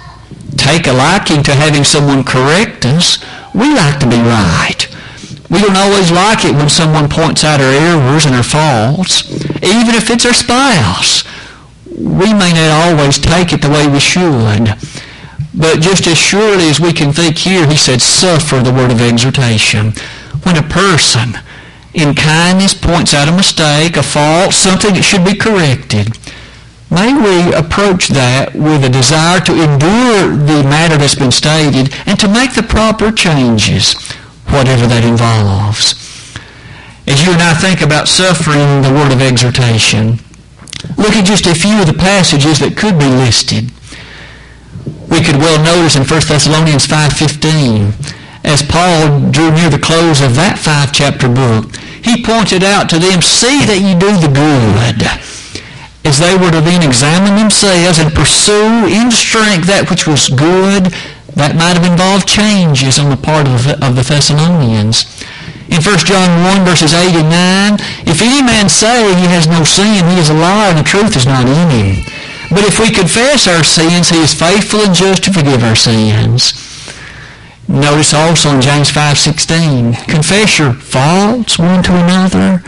take 0.56 0.86
a 0.86 0.92
liking 0.92 1.42
to 1.44 1.54
having 1.54 1.84
someone 1.84 2.24
correct 2.24 2.86
us. 2.86 3.18
We 3.54 3.74
like 3.74 4.00
to 4.00 4.08
be 4.08 4.16
right. 4.16 4.88
We 5.50 5.60
don't 5.60 5.76
always 5.76 6.10
like 6.10 6.44
it 6.44 6.54
when 6.54 6.68
someone 6.68 7.08
points 7.08 7.44
out 7.44 7.60
our 7.60 7.72
errors 7.72 8.26
and 8.26 8.34
our 8.34 8.42
faults, 8.42 9.30
even 9.62 9.94
if 9.94 10.10
it's 10.10 10.26
our 10.26 10.34
spouse. 10.34 11.24
We 11.96 12.32
may 12.32 12.52
not 12.52 12.70
always 12.88 13.18
take 13.18 13.52
it 13.52 13.62
the 13.62 13.70
way 13.70 13.88
we 13.88 14.00
should. 14.00 14.76
But 15.54 15.80
just 15.80 16.06
as 16.06 16.18
surely 16.18 16.68
as 16.68 16.80
we 16.80 16.92
can 16.92 17.12
think 17.12 17.38
here, 17.38 17.66
he 17.66 17.76
said, 17.76 18.00
suffer 18.00 18.60
the 18.60 18.72
word 18.72 18.92
of 18.92 19.00
exhortation. 19.00 19.92
When 20.44 20.56
a 20.56 20.62
person 20.62 21.34
in 21.94 22.14
kindness 22.14 22.74
points 22.74 23.14
out 23.14 23.28
a 23.28 23.32
mistake, 23.32 23.96
a 23.96 24.02
fault, 24.02 24.54
something 24.54 24.94
that 24.94 25.02
should 25.02 25.24
be 25.24 25.34
corrected. 25.34 26.16
May 26.90 27.12
we 27.12 27.52
approach 27.52 28.08
that 28.08 28.54
with 28.54 28.84
a 28.84 28.88
desire 28.88 29.40
to 29.40 29.52
endure 29.52 30.32
the 30.36 30.64
matter 30.64 30.96
that's 30.96 31.14
been 31.14 31.30
stated 31.30 31.92
and 32.06 32.18
to 32.18 32.28
make 32.28 32.54
the 32.54 32.62
proper 32.62 33.12
changes, 33.12 33.94
whatever 34.48 34.86
that 34.86 35.04
involves. 35.04 35.92
As 37.06 37.24
you 37.24 37.32
and 37.32 37.42
I 37.42 37.54
think 37.54 37.80
about 37.82 38.08
suffering 38.08 38.80
the 38.80 38.92
word 38.92 39.12
of 39.12 39.20
exhortation, 39.20 40.20
look 40.96 41.12
at 41.12 41.26
just 41.26 41.46
a 41.46 41.54
few 41.54 41.80
of 41.80 41.86
the 41.86 41.98
passages 41.98 42.58
that 42.60 42.76
could 42.76 42.98
be 42.98 43.08
listed. 43.08 43.70
We 45.08 45.20
could 45.20 45.36
well 45.36 45.60
notice 45.60 45.96
in 45.96 46.04
1 46.04 46.08
Thessalonians 46.28 46.86
5.15 46.86 48.16
as 48.44 48.62
Paul 48.62 49.30
drew 49.30 49.50
near 49.52 49.68
the 49.68 49.78
close 49.78 50.22
of 50.22 50.34
that 50.36 50.58
five 50.58 50.92
chapter 50.92 51.28
book, 51.28 51.76
he 52.02 52.24
pointed 52.24 52.64
out 52.64 52.88
to 52.88 52.98
them, 52.98 53.20
see 53.20 53.60
that 53.66 53.82
you 53.82 53.92
do 53.98 54.16
the 54.16 54.32
good. 54.32 55.04
As 56.08 56.16
they 56.18 56.32
were 56.40 56.50
to 56.50 56.62
then 56.64 56.80
examine 56.80 57.36
themselves 57.36 57.98
and 57.98 58.08
pursue 58.14 58.88
in 58.88 59.12
strength 59.12 59.68
that 59.68 59.92
which 59.92 60.08
was 60.08 60.32
good, 60.32 60.88
that 61.36 61.52
might 61.52 61.76
have 61.76 61.84
involved 61.84 62.24
changes 62.24 62.96
on 62.96 63.12
the 63.12 63.20
part 63.20 63.44
of 63.44 63.68
the, 63.68 63.76
of 63.84 63.92
the 63.92 64.00
Thessalonians. 64.00 65.04
In 65.68 65.84
1 65.84 66.08
John 66.08 66.64
1 66.64 66.64
verses 66.64 66.96
8 66.96 67.12
and 67.12 67.28
9, 67.28 68.08
if 68.08 68.24
any 68.24 68.40
man 68.40 68.72
say 68.72 69.12
he 69.20 69.28
has 69.28 69.44
no 69.52 69.68
sin, 69.68 70.00
he 70.08 70.16
is 70.16 70.32
a 70.32 70.40
liar 70.40 70.72
and 70.72 70.80
the 70.80 70.88
truth 70.88 71.12
is 71.12 71.28
not 71.28 71.44
in 71.44 71.68
him. 71.76 72.08
But 72.48 72.64
if 72.64 72.80
we 72.80 72.88
confess 72.88 73.44
our 73.44 73.60
sins, 73.60 74.08
he 74.08 74.16
is 74.24 74.32
faithful 74.32 74.80
and 74.80 74.96
just 74.96 75.28
to 75.28 75.32
forgive 75.32 75.60
our 75.60 75.76
sins. 75.76 76.56
Notice 77.68 78.16
also 78.16 78.56
in 78.56 78.64
James 78.64 78.88
5.16, 78.88 80.08
confess 80.08 80.56
your 80.56 80.72
faults 80.72 81.60
one 81.60 81.84
to 81.84 81.92
another. 81.92 82.64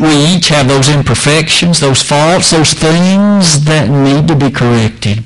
We 0.00 0.14
each 0.36 0.48
have 0.48 0.68
those 0.68 0.88
imperfections, 0.88 1.80
those 1.80 2.02
faults, 2.02 2.52
those 2.52 2.72
things 2.72 3.64
that 3.64 3.90
need 3.90 4.28
to 4.28 4.36
be 4.36 4.50
corrected. 4.50 5.24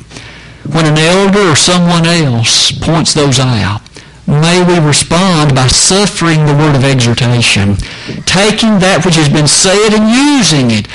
When 0.64 0.86
an 0.86 0.96
elder 0.96 1.52
or 1.52 1.56
someone 1.56 2.06
else 2.06 2.72
points 2.72 3.12
those 3.12 3.38
out, 3.38 3.82
may 4.26 4.64
we 4.64 4.78
respond 4.78 5.54
by 5.54 5.66
suffering 5.66 6.46
the 6.46 6.54
word 6.54 6.74
of 6.74 6.84
exhortation, 6.84 7.76
taking 8.24 8.78
that 8.78 9.02
which 9.04 9.16
has 9.16 9.28
been 9.28 9.48
said 9.48 9.92
and 9.92 10.08
using 10.08 10.70
it 10.70 10.88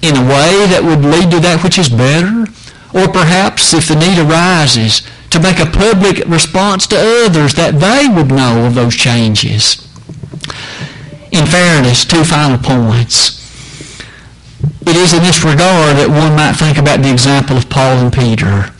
in 0.00 0.14
a 0.14 0.28
way 0.28 0.70
that 0.70 0.84
would 0.84 1.02
lead 1.02 1.32
to 1.32 1.40
that 1.40 1.64
which 1.64 1.78
is 1.78 1.88
better, 1.88 2.46
or 2.94 3.10
perhaps 3.10 3.74
if 3.74 3.88
the 3.88 3.96
need 3.96 4.18
arises, 4.18 5.02
to 5.30 5.40
make 5.40 5.58
a 5.58 5.66
public 5.66 6.24
response 6.28 6.86
to 6.86 7.24
others 7.26 7.54
that 7.54 7.80
they 7.80 8.06
would 8.06 8.28
know 8.28 8.66
of 8.66 8.76
those 8.76 8.94
changes. 8.94 9.83
In 11.34 11.46
fairness, 11.46 12.04
two 12.04 12.22
final 12.22 12.58
points. 12.58 13.42
It 14.86 14.94
is 14.94 15.12
in 15.12 15.22
this 15.24 15.42
regard 15.42 15.96
that 15.98 16.06
one 16.06 16.36
might 16.36 16.54
think 16.54 16.78
about 16.78 17.02
the 17.02 17.10
example 17.10 17.56
of 17.56 17.68
Paul 17.68 17.98
and 17.98 18.12
Peter. 18.12 18.70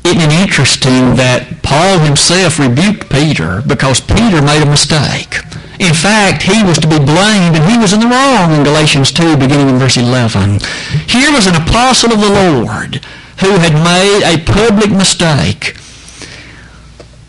Isn't 0.00 0.24
it 0.24 0.32
interesting 0.32 1.12
that 1.20 1.60
Paul 1.62 1.98
himself 1.98 2.58
rebuked 2.58 3.10
Peter 3.10 3.60
because 3.68 4.00
Peter 4.00 4.40
made 4.40 4.64
a 4.64 4.70
mistake? 4.70 5.44
In 5.76 5.92
fact, 5.92 6.40
he 6.40 6.64
was 6.64 6.78
to 6.80 6.88
be 6.88 6.96
blamed 6.96 7.52
and 7.52 7.68
he 7.68 7.76
was 7.76 7.92
in 7.92 8.00
the 8.00 8.08
wrong 8.08 8.56
in 8.56 8.64
Galatians 8.64 9.12
2 9.12 9.36
beginning 9.36 9.68
in 9.68 9.76
verse 9.76 9.98
11. 9.98 10.64
Here 11.04 11.30
was 11.30 11.46
an 11.46 11.60
apostle 11.60 12.16
of 12.16 12.20
the 12.24 12.32
Lord 12.32 13.04
who 13.44 13.60
had 13.60 13.76
made 13.84 14.24
a 14.24 14.40
public 14.40 14.88
mistake. 14.88 15.76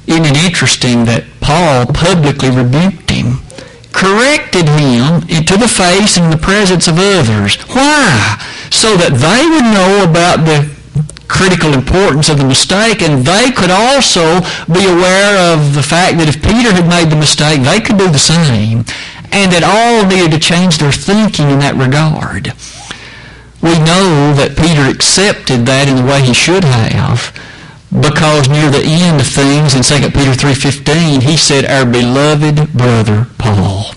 Isn't 0.08 0.32
it 0.32 0.40
interesting 0.48 1.04
that 1.12 1.28
Paul 1.42 1.88
publicly 1.92 2.56
rebuked 2.56 3.12
him, 3.12 3.44
corrected 3.98 4.70
him 4.70 5.26
into 5.26 5.58
the 5.58 5.68
face 5.68 6.18
in 6.18 6.30
the 6.30 6.38
presence 6.38 6.88
of 6.88 7.00
others? 7.00 7.58
Why? 7.74 8.38
So 8.70 8.94
that 8.96 9.18
they 9.18 9.42
would 9.50 9.66
know 9.74 10.06
about 10.06 10.46
the 10.46 10.70
critical 11.28 11.74
importance 11.74 12.30
of 12.30 12.38
the 12.38 12.46
mistake 12.46 13.02
and 13.02 13.26
they 13.26 13.52
could 13.52 13.72
also 13.72 14.40
be 14.72 14.86
aware 14.86 15.36
of 15.52 15.74
the 15.74 15.84
fact 15.84 16.22
that 16.22 16.30
if 16.30 16.38
Peter 16.40 16.72
had 16.72 16.88
made 16.88 17.10
the 17.10 17.20
mistake, 17.20 17.66
they 17.66 17.82
could 17.82 17.98
do 17.98 18.08
the 18.08 18.22
same 18.22 18.86
and 19.34 19.52
that 19.52 19.66
all 19.66 20.08
needed 20.08 20.32
to 20.32 20.40
change 20.40 20.78
their 20.78 20.94
thinking 20.94 21.50
in 21.50 21.60
that 21.60 21.76
regard 21.76 22.54
we 23.62 23.74
know 23.80 24.34
that 24.38 24.56
Peter 24.56 24.86
accepted 24.86 25.66
that 25.66 25.90
in 25.90 25.98
the 25.98 26.06
way 26.06 26.22
he 26.22 26.34
should 26.34 26.64
have 26.64 27.34
because 27.92 28.50
near 28.50 28.70
the 28.70 28.84
end 28.84 29.22
of 29.22 29.28
things 29.28 29.74
in 29.74 29.82
2 29.82 30.10
Peter 30.10 30.32
3.15 30.32 31.24
he 31.24 31.38
said, 31.38 31.66
our 31.66 31.86
beloved 31.86 32.74
brother 32.74 33.28
Paul. 33.38 33.94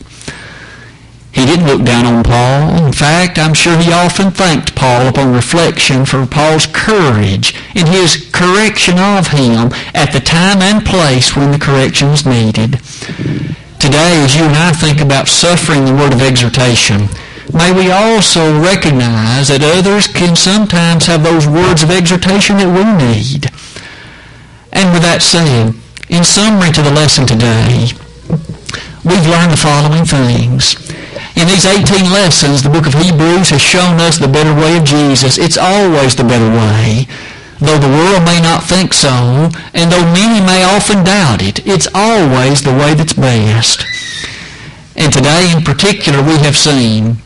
He 1.32 1.46
didn't 1.46 1.66
look 1.66 1.84
down 1.84 2.06
on 2.06 2.24
Paul. 2.24 2.84
In 2.84 2.92
fact, 2.92 3.38
I'm 3.38 3.54
sure 3.54 3.78
he 3.78 3.92
often 3.92 4.30
thanked 4.30 4.74
Paul 4.74 5.06
upon 5.06 5.32
reflection 5.32 6.04
for 6.04 6.26
Paul's 6.26 6.66
courage 6.66 7.54
in 7.74 7.86
his 7.86 8.28
correction 8.32 8.98
of 8.98 9.28
him 9.28 9.72
at 9.94 10.12
the 10.12 10.20
time 10.20 10.60
and 10.60 10.84
place 10.84 11.36
when 11.36 11.52
the 11.52 11.58
correction 11.58 12.10
was 12.10 12.26
needed. 12.26 12.80
Today, 13.78 14.20
as 14.22 14.36
you 14.36 14.42
and 14.44 14.56
I 14.56 14.72
think 14.72 15.00
about 15.00 15.28
suffering 15.28 15.84
the 15.84 15.94
word 15.94 16.12
of 16.12 16.20
exhortation, 16.20 17.08
may 17.54 17.72
we 17.72 17.90
also 17.90 18.60
recognize 18.60 19.48
that 19.48 19.62
others 19.62 20.06
can 20.08 20.34
sometimes 20.36 21.06
have 21.06 21.22
those 21.22 21.46
words 21.46 21.82
of 21.82 21.90
exhortation 21.90 22.58
that 22.58 22.68
we 22.68 22.84
need. 22.84 23.50
And 24.72 24.92
with 24.92 25.02
that 25.02 25.22
said, 25.22 25.74
in 26.08 26.24
summary 26.24 26.72
to 26.72 26.82
the 26.82 26.90
lesson 26.90 27.26
today, 27.26 27.90
we've 29.02 29.26
learned 29.26 29.52
the 29.52 29.60
following 29.60 30.04
things. 30.04 30.78
In 31.36 31.46
these 31.46 31.66
18 31.66 32.10
lessons, 32.10 32.62
the 32.62 32.70
book 32.70 32.86
of 32.86 32.94
Hebrews 32.94 33.50
has 33.50 33.62
shown 33.62 33.98
us 34.00 34.18
the 34.18 34.28
better 34.28 34.54
way 34.54 34.76
of 34.76 34.84
Jesus. 34.84 35.38
It's 35.38 35.58
always 35.58 36.14
the 36.14 36.24
better 36.24 36.50
way. 36.50 37.06
Though 37.60 37.78
the 37.78 37.88
world 37.88 38.24
may 38.24 38.40
not 38.40 38.64
think 38.64 38.94
so, 38.94 39.50
and 39.74 39.92
though 39.92 40.04
many 40.12 40.44
may 40.44 40.64
often 40.64 41.04
doubt 41.04 41.42
it, 41.42 41.66
it's 41.66 41.88
always 41.94 42.62
the 42.62 42.72
way 42.72 42.94
that's 42.94 43.12
best. 43.12 43.84
And 44.96 45.12
today 45.12 45.52
in 45.54 45.62
particular, 45.62 46.22
we 46.22 46.38
have 46.38 46.56
seen 46.56 47.16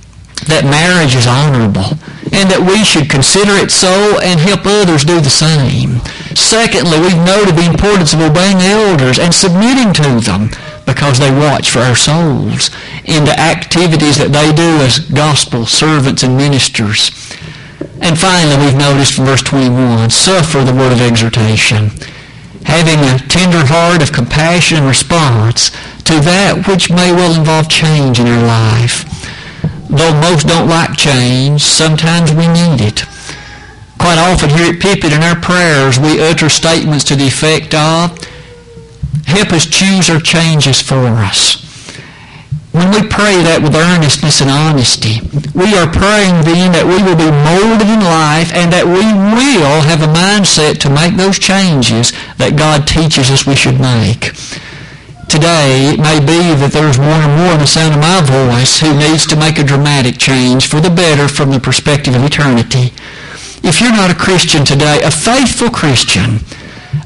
that 0.47 0.65
marriage 0.65 1.15
is 1.15 1.27
honorable 1.27 1.97
and 2.35 2.51
that 2.51 2.61
we 2.61 2.85
should 2.85 3.09
consider 3.09 3.53
it 3.53 3.71
so 3.71 4.19
and 4.21 4.41
help 4.41 4.67
others 4.67 5.05
do 5.05 5.21
the 5.21 5.31
same. 5.31 6.03
Secondly, 6.35 6.99
we've 7.01 7.25
noted 7.25 7.57
the 7.57 7.69
importance 7.71 8.13
of 8.13 8.21
obeying 8.21 8.59
elders 8.59 9.19
and 9.19 9.35
submitting 9.35 9.93
to 9.95 10.21
them. 10.21 10.51
because 10.87 11.19
they 11.19 11.31
watch 11.31 11.71
for 11.71 11.79
our 11.79 11.97
souls 11.97 12.71
in 13.07 13.25
the 13.25 13.39
activities 13.41 14.19
that 14.19 14.33
they 14.33 14.53
do 14.53 14.85
as 14.85 14.99
gospel 14.99 15.65
servants 15.65 16.23
and 16.23 16.37
ministers. 16.37 17.09
And 18.01 18.19
finally, 18.19 18.57
we've 18.63 18.77
noticed 18.77 19.15
from 19.15 19.25
verse 19.25 19.43
21, 19.43 20.11
suffer 20.11 20.61
the 20.63 20.75
word 20.75 20.93
of 20.93 21.01
exhortation, 21.01 21.89
having 22.65 23.01
a 23.01 23.19
tender 23.29 23.65
heart 23.65 24.03
of 24.03 24.13
compassion 24.13 24.79
and 24.79 24.87
response 24.87 25.71
to 26.05 26.21
that 26.21 26.69
which 26.69 26.91
may 26.91 27.13
well 27.13 27.35
involve 27.35 27.69
change 27.69 28.21
in 28.21 28.27
our 28.27 28.45
life. 28.45 29.09
Though 29.89 30.13
most 30.21 30.47
don't 30.47 30.69
like 30.69 30.97
change, 30.97 31.63
sometimes 31.63 32.33
we 32.33 32.47
need 32.47 32.81
it. 32.81 33.05
Quite 33.99 34.19
often 34.19 34.51
here 34.51 34.73
at 34.73 34.81
Pippin 34.81 35.13
in 35.13 35.23
our 35.23 35.37
prayers, 35.37 35.99
we 35.99 36.21
utter 36.21 36.49
statements 36.49 37.05
to 37.05 37.17
the 37.17 37.27
effect 37.27 37.75
of, 37.75 38.17
help 39.27 39.53
us 39.53 39.67
choose 39.67 40.11
our 40.11 40.21
changes 40.21 40.81
for 40.81 41.07
us. 41.07 41.65
When 42.75 42.91
we 42.91 43.07
pray 43.07 43.39
that 43.47 43.63
with 43.63 43.79
earnestness 43.79 44.43
and 44.43 44.51
honesty, 44.51 45.23
we 45.55 45.79
are 45.79 45.87
praying 45.87 46.43
then 46.43 46.75
that 46.75 46.83
we 46.83 46.99
will 47.07 47.15
be 47.15 47.31
molded 47.31 47.87
in 47.87 48.03
life 48.03 48.51
and 48.51 48.67
that 48.75 48.83
we 48.83 48.99
will 48.99 49.79
have 49.87 50.03
a 50.03 50.11
mindset 50.11 50.83
to 50.83 50.91
make 50.91 51.15
those 51.15 51.39
changes 51.39 52.11
that 52.37 52.59
God 52.59 52.91
teaches 52.91 53.31
us 53.31 53.47
we 53.47 53.55
should 53.55 53.79
make. 53.79 54.35
Today, 55.31 55.95
it 55.95 56.03
may 56.03 56.19
be 56.19 56.51
that 56.59 56.75
there's 56.75 56.99
more 56.99 57.23
and 57.23 57.39
more 57.39 57.55
in 57.55 57.63
the 57.63 57.71
sound 57.71 57.95
of 57.95 58.03
my 58.03 58.19
voice 58.27 58.83
who 58.83 58.91
needs 58.91 59.23
to 59.31 59.39
make 59.39 59.63
a 59.63 59.65
dramatic 59.65 60.19
change 60.19 60.67
for 60.67 60.83
the 60.83 60.91
better 60.91 61.31
from 61.31 61.55
the 61.55 61.63
perspective 61.63 62.19
of 62.19 62.27
eternity. 62.27 62.91
If 63.65 63.81
you're 63.81 63.97
not 63.97 64.11
a 64.11 64.15
Christian 64.15 64.63
today, 64.63 65.01
a 65.03 65.11
faithful 65.11 65.71
Christian, 65.71 66.45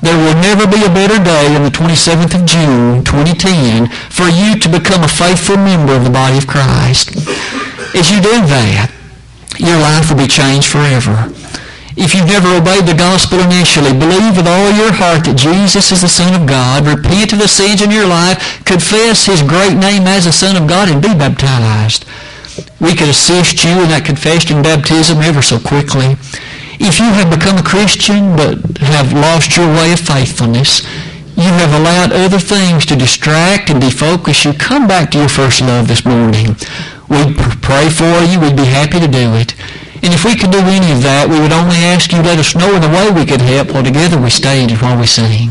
there 0.03 0.19
will 0.19 0.35
never 0.43 0.67
be 0.67 0.83
a 0.83 0.91
better 0.91 1.23
day 1.23 1.55
than 1.55 1.63
the 1.63 1.71
27th 1.71 2.35
of 2.35 2.45
June, 2.45 3.05
2010, 3.05 3.87
for 4.11 4.27
you 4.27 4.59
to 4.59 4.69
become 4.69 5.05
a 5.05 5.09
faithful 5.09 5.57
member 5.57 5.95
of 5.95 6.03
the 6.03 6.11
body 6.11 6.37
of 6.37 6.51
Christ. 6.51 7.15
As 7.95 8.11
you 8.11 8.19
do 8.19 8.43
that, 8.51 8.91
your 9.63 9.79
life 9.79 10.11
will 10.11 10.19
be 10.19 10.27
changed 10.27 10.67
forever. 10.67 11.31
If 11.95 12.11
you've 12.15 12.27
never 12.27 12.51
obeyed 12.51 12.91
the 12.91 12.99
gospel 12.99 13.39
initially, 13.39 13.95
believe 13.95 14.35
with 14.35 14.51
all 14.51 14.75
your 14.75 14.91
heart 14.91 15.31
that 15.31 15.39
Jesus 15.39 15.95
is 15.95 16.03
the 16.03 16.11
Son 16.11 16.35
of 16.35 16.47
God, 16.47 16.87
repent 16.91 17.33
of 17.33 17.39
the 17.39 17.47
sins 17.47 17.83
in 17.83 17.95
your 17.95 18.07
life, 18.07 18.63
confess 18.67 19.27
His 19.27 19.47
great 19.47 19.79
name 19.79 20.11
as 20.11 20.27
the 20.27 20.35
Son 20.35 20.59
of 20.59 20.67
God, 20.67 20.91
and 20.91 20.99
be 20.99 21.15
baptized. 21.15 22.05
We 22.81 22.95
could 22.95 23.09
assist 23.09 23.63
you 23.63 23.71
in 23.83 23.91
that 23.91 24.07
confession 24.07 24.59
and 24.59 24.65
baptism 24.65 25.19
ever 25.19 25.43
so 25.43 25.59
quickly. 25.59 26.19
If 26.81 26.99
you 26.99 27.07
have 27.07 27.31
become 27.31 27.59
a 27.59 27.63
Christian 27.63 28.37
but 28.37 28.79
have 28.79 29.13
lost 29.13 29.57
your 29.57 29.67
way 29.67 29.93
of 29.93 30.01
faithfulness, 30.01 30.83
you 31.37 31.51
have 31.51 31.73
allowed 31.73 32.13
other 32.13 32.39
things 32.39 32.87
to 32.87 32.97
distract 32.97 33.71
and 33.71 33.83
defocus 33.83 34.45
you, 34.45 34.53
come 34.53 34.87
back 34.87 35.11
to 35.11 35.19
your 35.19 35.29
first 35.29 35.61
love 35.61 35.89
this 35.89 36.05
morning. 36.05 36.57
We'd 37.09 37.37
pray 37.63 37.89
for 37.91 38.23
you. 38.23 38.41
We'd 38.41 38.57
be 38.57 38.65
happy 38.65 39.01
to 39.01 39.09
do 39.09 39.35
it. 39.35 39.55
And 40.03 40.15
if 40.15 40.25
we 40.25 40.37
could 40.37 40.51
do 40.51 40.59
any 40.59 40.93
of 40.93 41.03
that, 41.03 41.29
we 41.29 41.41
would 41.41 41.53
only 41.53 41.77
ask 41.77 42.13
you 42.13 42.23
let 42.23 42.39
us 42.39 42.55
know 42.55 42.75
in 42.75 42.83
the 42.83 42.89
way 42.89 43.11
we 43.11 43.27
could 43.27 43.41
help 43.41 43.73
while 43.73 43.83
together 43.83 44.21
we 44.21 44.31
stand 44.31 44.71
and 44.71 44.81
while 44.81 44.99
we 44.99 45.07
sing. 45.07 45.51